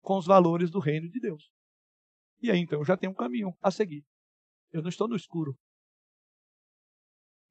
[0.00, 1.50] com os valores do reino de Deus.
[2.40, 4.04] E aí, então, eu já tenho um caminho a seguir.
[4.72, 5.54] Eu não estou no escuro.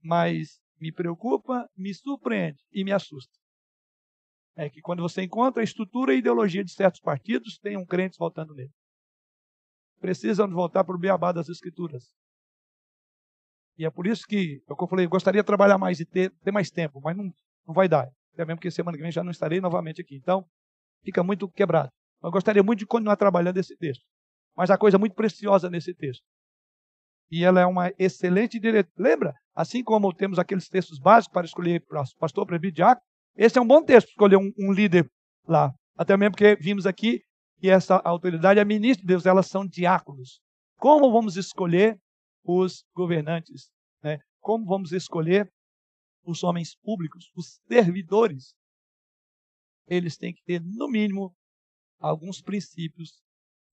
[0.05, 3.33] Mas me preocupa, me surpreende e me assusta.
[4.55, 8.15] É que quando você encontra a estrutura e ideologia de certos partidos, tem um crente
[8.19, 8.71] voltando nele.
[9.99, 12.03] Precisam voltar para o beabá das escrituras.
[13.79, 16.29] E é por isso que, é eu falei, eu gostaria de trabalhar mais e ter,
[16.43, 17.33] ter mais tempo, mas não,
[17.67, 18.07] não vai dar.
[18.33, 20.15] Até mesmo que semana que vem já não estarei novamente aqui.
[20.15, 20.47] Então,
[21.03, 21.91] fica muito quebrado.
[22.23, 24.05] Eu gostaria muito de continuar trabalhando esse texto.
[24.55, 26.23] Mas há coisa muito preciosa nesse texto.
[27.31, 29.09] E ela é uma excelente diretora.
[29.09, 29.44] Lembra?
[29.55, 31.81] Assim como temos aqueles textos básicos para escolher
[32.19, 33.05] pastor, presbítero, diácono,
[33.37, 35.09] esse é um bom texto para escolher um, um líder
[35.47, 35.73] lá.
[35.97, 37.21] Até mesmo porque vimos aqui
[37.59, 40.41] que essa autoridade é ministro de Deus, elas são diáconos.
[40.77, 41.97] Como vamos escolher
[42.43, 43.69] os governantes?
[44.03, 44.19] Né?
[44.41, 45.49] Como vamos escolher
[46.23, 48.53] os homens públicos, os servidores?
[49.87, 51.33] Eles têm que ter, no mínimo,
[51.99, 53.21] alguns princípios,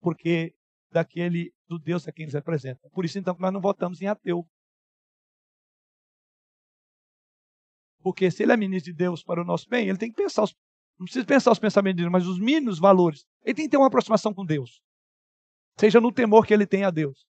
[0.01, 0.55] porque
[0.93, 2.91] daquele do Deus a quem eles representam.
[2.91, 4.47] Por isso, então, nós não votamos em ateu.
[8.03, 10.42] Porque se ele é ministro de Deus para o nosso bem, ele tem que pensar,
[10.42, 10.55] os,
[10.98, 13.24] não precisa pensar os pensamentos dele, mas os mínimos valores.
[13.44, 14.82] Ele tem que ter uma aproximação com Deus.
[15.78, 17.26] Seja no temor que ele tem a Deus.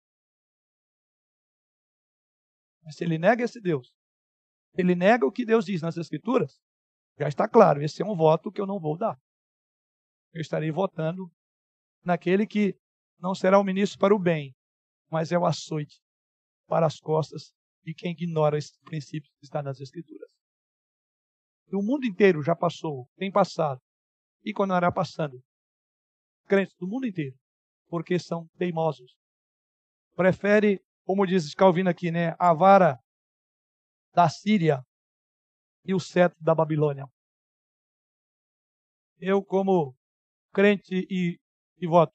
[2.84, 3.92] Mas se ele nega esse Deus,
[4.74, 6.60] ele nega o que Deus diz nas Escrituras,
[7.18, 9.18] já está claro, esse é um voto que eu não vou dar.
[10.32, 11.30] Eu estarei votando
[12.04, 12.78] naquele que
[13.18, 14.54] não será o ministro para o bem,
[15.10, 16.00] mas é o açoite
[16.66, 17.52] para as costas
[17.82, 20.27] de quem ignora esse princípio que está nas Escrituras.
[21.72, 23.80] O mundo inteiro já passou, tem passado,
[24.44, 25.42] e continuará passando.
[26.46, 27.36] Crentes do mundo inteiro,
[27.88, 29.16] porque são teimosos.
[30.16, 32.98] Prefere como diz Calvino aqui, né, a vara
[34.12, 34.84] da Síria
[35.82, 37.06] e o cetro da Babilônia.
[39.18, 39.96] Eu, como
[40.52, 41.40] crente e,
[41.78, 42.12] e voto,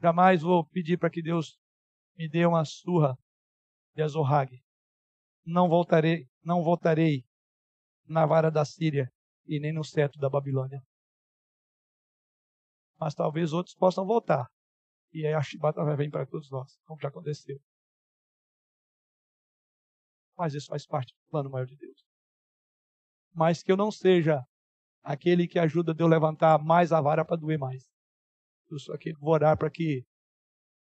[0.00, 1.58] jamais vou pedir para que Deus
[2.16, 3.18] me dê uma surra
[3.94, 4.64] de Azorrague.
[5.44, 7.22] Não voltarei, não voltarei
[8.06, 9.10] na vara da Síria
[9.46, 10.82] e nem no cetro da Babilônia.
[12.98, 14.48] Mas talvez outros possam voltar.
[15.12, 17.60] E aí a chibata vai vir para todos nós, como já aconteceu.
[20.36, 22.04] Mas isso faz parte do plano maior de Deus.
[23.32, 24.44] Mas que eu não seja
[25.02, 27.84] aquele que ajuda Deus a levantar mais a vara para doer mais.
[28.70, 30.04] Eu sou aquele que vou orar para que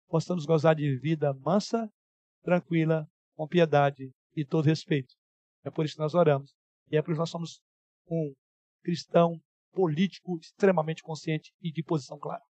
[0.08, 1.90] possamos gozar de vida mansa,
[2.42, 5.14] tranquila, com piedade e todo respeito.
[5.64, 6.54] É por isso que nós oramos.
[6.96, 7.60] É por isso que nós somos
[8.08, 8.32] um
[8.82, 9.40] cristão
[9.72, 12.42] político extremamente consciente e de posição clara.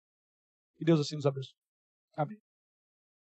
[0.77, 1.55] Que Deus assim nos abençoe.
[2.17, 2.39] Amém.